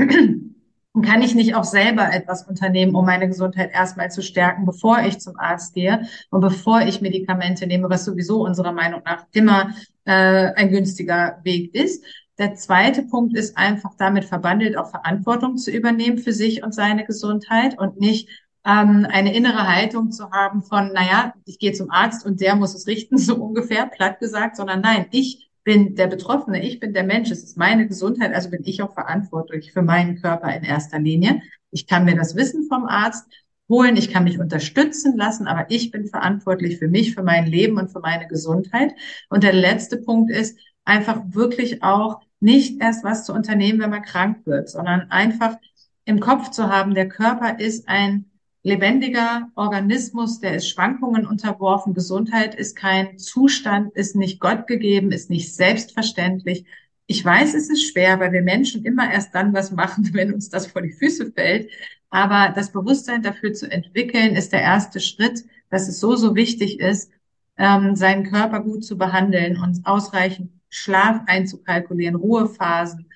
und 0.93 1.07
kann 1.07 1.23
ich 1.23 1.35
nicht 1.35 1.55
auch 1.55 1.65
selber 1.65 2.13
etwas 2.13 2.47
unternehmen, 2.47 2.95
um 2.95 3.07
meine 3.07 3.27
Gesundheit 3.27 3.71
erstmal 3.73 4.11
zu 4.11 4.23
stärken, 4.23 4.67
bevor 4.67 5.01
ich 5.01 5.19
zum 5.19 5.39
Arzt 5.39 5.75
gehe 5.75 6.07
und 6.31 6.41
bevor 6.41 6.83
ich 6.83 7.01
Medikamente 7.01 7.67
nehme, 7.67 7.89
was 7.89 8.05
sowieso 8.05 8.45
unserer 8.45 8.73
Meinung 8.73 9.03
nach 9.05 9.25
immer 9.33 9.71
äh, 10.05 10.53
ein 10.55 10.71
günstiger 10.71 11.41
Weg 11.45 11.75
ist. 11.75 12.05
Der 12.39 12.55
zweite 12.55 13.03
Punkt 13.03 13.37
ist 13.37 13.57
einfach 13.57 13.93
damit 13.97 14.25
verbandelt, 14.25 14.77
auch 14.77 14.91
Verantwortung 14.91 15.57
zu 15.57 15.71
übernehmen 15.71 16.19
für 16.19 16.33
sich 16.33 16.63
und 16.63 16.75
seine 16.75 17.05
Gesundheit 17.05 17.79
und 17.79 17.99
nicht 17.99 18.29
ähm, 18.65 19.07
eine 19.11 19.35
innere 19.35 19.67
Haltung 19.69 20.11
zu 20.13 20.31
haben 20.31 20.63
von, 20.63 20.93
naja, 20.93 21.35
ich 21.47 21.59
gehe 21.59 21.73
zum 21.73 21.91
Arzt 21.91 22.25
und 22.27 22.41
der 22.41 22.55
muss 22.55 22.75
es 22.75 22.87
richten, 22.87 23.17
so 23.19 23.37
ungefähr, 23.37 23.87
platt 23.87 24.21
gesagt, 24.21 24.57
sondern 24.57 24.81
nein, 24.81 25.07
ich 25.11 25.52
bin 25.65 25.95
der 25.95 26.09
Betroffene, 26.09 26.63
ich 26.63 26.81
bin 26.81 26.93
der 26.93 27.05
Mensch, 27.05 27.31
es 27.31 27.43
ist 27.43 27.57
meine 27.57 27.87
Gesundheit, 27.87 28.35
also 28.35 28.51
bin 28.51 28.63
ich 28.65 28.83
auch 28.83 28.95
verantwortlich 28.95 29.73
für 29.73 29.83
meinen 29.83 30.21
Körper 30.21 30.55
in 30.55 30.65
erster 30.65 30.99
Linie. 30.99 31.43
Ich 31.71 31.87
kann 31.87 32.05
mir 32.05 32.17
das 32.17 32.37
Wissen 32.37 32.67
vom 32.69 32.85
Arzt 32.85 33.27
holen, 33.69 33.97
ich 33.97 34.11
kann 34.11 34.25
mich 34.25 34.39
unterstützen 34.39 35.17
lassen, 35.17 35.47
aber 35.47 35.67
ich 35.71 35.91
bin 35.91 36.07
verantwortlich 36.07 36.79
für 36.79 36.89
mich, 36.89 37.15
für 37.15 37.23
mein 37.23 37.47
Leben 37.47 37.79
und 37.79 37.91
für 37.91 38.01
meine 38.01 38.27
Gesundheit. 38.27 38.93
Und 39.29 39.45
der 39.45 39.53
letzte 39.53 39.97
Punkt 39.97 40.31
ist 40.31 40.59
einfach 40.85 41.23
wirklich 41.29 41.83
auch 41.83 42.21
nicht 42.41 42.81
erst 42.83 43.05
was 43.05 43.25
zu 43.25 43.33
unternehmen, 43.33 43.81
wenn 43.81 43.91
man 43.91 44.03
krank 44.03 44.45
wird, 44.45 44.69
sondern 44.69 45.11
einfach 45.11 45.57
im 46.05 46.19
Kopf 46.19 46.51
zu 46.51 46.69
haben, 46.69 46.95
der 46.95 47.09
Körper 47.09 47.61
ist 47.61 47.89
ein 47.89 48.32
lebendiger 48.63 49.51
Organismus, 49.57 50.41
der 50.41 50.55
ist 50.55 50.69
Schwankungen 50.69 51.27
unterworfen. 51.27 51.95
Gesundheit 51.95 52.55
ist 52.55 52.77
kein 52.77 53.19
Zustand, 53.19 53.93
ist 53.95 54.15
nicht 54.17 54.41
Gott 54.41 54.67
gegeben, 54.67 55.11
ist 55.11 55.31
nicht 55.31 55.55
selbstverständlich. 55.55 56.65
Ich 57.07 57.25
weiß, 57.25 57.55
es 57.55 57.69
ist 57.69 57.91
schwer, 57.91 58.21
weil 58.21 58.33
wir 58.33 58.43
Menschen 58.43 58.85
immer 58.85 59.13
erst 59.13 59.35
dann 59.35 59.53
was 59.53 59.73
machen, 59.73 60.11
wenn 60.15 60.33
uns 60.33 60.49
das 60.49 60.69
vor 60.69 60.83
die 60.83 60.93
Füße 60.93 61.33
fällt. 61.33 61.71
Aber 62.11 62.53
das 62.55 62.73
Bewusstsein 62.73 63.23
dafür 63.23 63.53
zu 63.53 63.71
entwickeln, 63.71 64.37
ist 64.37 64.53
der 64.53 64.63
erste 64.63 65.01
Schritt, 65.01 65.45
dass 65.71 65.89
es 65.89 65.99
so, 65.99 66.15
so 66.15 66.35
wichtig 66.35 66.79
ist, 66.79 67.11
ähm, 67.57 67.97
seinen 67.97 68.25
Körper 68.31 68.61
gut 68.61 68.85
zu 68.85 68.97
behandeln 68.97 69.59
und 69.61 69.85
ausreichend 69.87 70.51
Schlaf 70.69 71.21
einzukalkulieren, 71.27 72.15
Ruhephasen, 72.15 73.11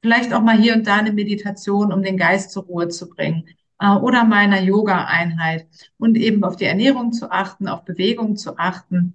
vielleicht 0.00 0.32
auch 0.32 0.42
mal 0.42 0.58
hier 0.58 0.74
und 0.74 0.86
da 0.86 0.96
eine 0.96 1.12
Meditation, 1.12 1.92
um 1.92 2.02
den 2.02 2.16
Geist 2.16 2.50
zur 2.52 2.64
Ruhe 2.64 2.88
zu 2.88 3.08
bringen 3.08 3.44
oder 3.90 4.24
meiner 4.24 4.60
Yoga-Einheit 4.60 5.66
und 5.98 6.16
eben 6.16 6.44
auf 6.44 6.56
die 6.56 6.64
Ernährung 6.64 7.12
zu 7.12 7.30
achten, 7.30 7.68
auf 7.68 7.84
Bewegung 7.84 8.36
zu 8.36 8.58
achten. 8.58 9.14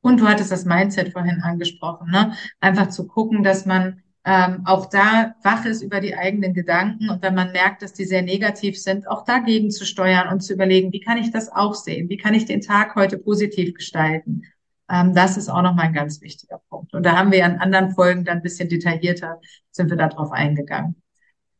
Und 0.00 0.20
du 0.20 0.28
hattest 0.28 0.52
das 0.52 0.64
Mindset 0.64 1.12
vorhin 1.12 1.42
angesprochen, 1.42 2.10
ne? 2.10 2.34
Einfach 2.60 2.88
zu 2.88 3.06
gucken, 3.06 3.42
dass 3.42 3.66
man 3.66 4.02
ähm, 4.24 4.62
auch 4.66 4.86
da 4.86 5.34
wach 5.42 5.64
ist 5.64 5.82
über 5.82 6.00
die 6.00 6.14
eigenen 6.14 6.52
Gedanken 6.52 7.08
und 7.08 7.22
wenn 7.22 7.34
man 7.34 7.52
merkt, 7.52 7.82
dass 7.82 7.94
die 7.94 8.04
sehr 8.04 8.22
negativ 8.22 8.78
sind, 8.78 9.08
auch 9.08 9.24
dagegen 9.24 9.70
zu 9.70 9.86
steuern 9.86 10.28
und 10.28 10.40
zu 10.40 10.52
überlegen, 10.52 10.92
wie 10.92 11.00
kann 11.00 11.18
ich 11.18 11.30
das 11.30 11.50
auch 11.50 11.74
sehen? 11.74 12.08
Wie 12.10 12.18
kann 12.18 12.34
ich 12.34 12.44
den 12.44 12.60
Tag 12.60 12.94
heute 12.94 13.16
positiv 13.16 13.74
gestalten? 13.74 14.42
Ähm, 14.90 15.14
das 15.14 15.36
ist 15.36 15.48
auch 15.48 15.62
nochmal 15.62 15.86
ein 15.86 15.92
ganz 15.94 16.20
wichtiger 16.20 16.60
Punkt. 16.68 16.94
Und 16.94 17.04
da 17.04 17.16
haben 17.16 17.32
wir 17.32 17.44
in 17.44 17.58
anderen 17.58 17.92
Folgen 17.92 18.24
dann 18.24 18.38
ein 18.38 18.42
bisschen 18.42 18.68
detaillierter, 18.68 19.40
sind 19.70 19.90
wir 19.90 19.96
darauf 19.96 20.30
eingegangen. 20.32 20.96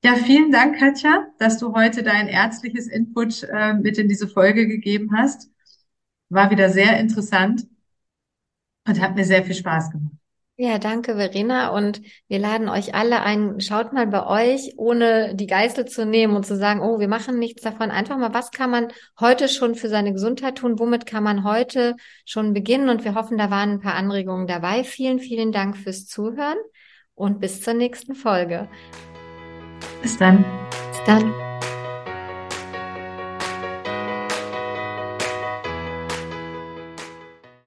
Ja, 0.04 0.14
vielen 0.14 0.52
Dank, 0.52 0.78
Katja, 0.78 1.26
dass 1.38 1.58
du 1.58 1.74
heute 1.74 2.04
dein 2.04 2.28
ärztliches 2.28 2.86
Input 2.86 3.42
äh, 3.42 3.74
mit 3.74 3.98
in 3.98 4.08
diese 4.08 4.28
Folge 4.28 4.68
gegeben 4.68 5.10
hast. 5.16 5.50
War 6.28 6.50
wieder 6.50 6.70
sehr 6.70 7.00
interessant 7.00 7.66
und 8.86 9.00
hat 9.00 9.16
mir 9.16 9.24
sehr 9.24 9.44
viel 9.44 9.54
Spaß 9.54 9.90
gemacht. 9.90 10.12
Ja, 10.60 10.78
danke, 10.78 11.14
Verena. 11.14 11.68
Und 11.68 12.02
wir 12.26 12.40
laden 12.40 12.68
euch 12.68 12.92
alle 12.92 13.22
ein, 13.22 13.60
schaut 13.60 13.92
mal 13.92 14.08
bei 14.08 14.26
euch, 14.26 14.74
ohne 14.76 15.36
die 15.36 15.46
Geißel 15.46 15.84
zu 15.84 16.04
nehmen 16.04 16.34
und 16.34 16.44
zu 16.44 16.56
sagen, 16.56 16.80
oh, 16.80 16.98
wir 16.98 17.06
machen 17.06 17.38
nichts 17.38 17.62
davon. 17.62 17.92
Einfach 17.92 18.18
mal, 18.18 18.34
was 18.34 18.50
kann 18.50 18.70
man 18.70 18.92
heute 19.20 19.48
schon 19.48 19.76
für 19.76 19.88
seine 19.88 20.12
Gesundheit 20.12 20.58
tun? 20.58 20.80
Womit 20.80 21.06
kann 21.06 21.22
man 21.22 21.44
heute 21.44 21.94
schon 22.24 22.54
beginnen? 22.54 22.88
Und 22.88 23.04
wir 23.04 23.14
hoffen, 23.14 23.38
da 23.38 23.50
waren 23.50 23.74
ein 23.74 23.80
paar 23.80 23.94
Anregungen 23.94 24.48
dabei. 24.48 24.82
Vielen, 24.82 25.20
vielen 25.20 25.52
Dank 25.52 25.76
fürs 25.76 26.06
Zuhören 26.06 26.58
und 27.14 27.38
bis 27.38 27.62
zur 27.62 27.74
nächsten 27.74 28.16
Folge. 28.16 28.68
Bis 30.02 30.16
dann. 30.16 30.44
Bis 30.90 31.04
dann. 31.06 31.34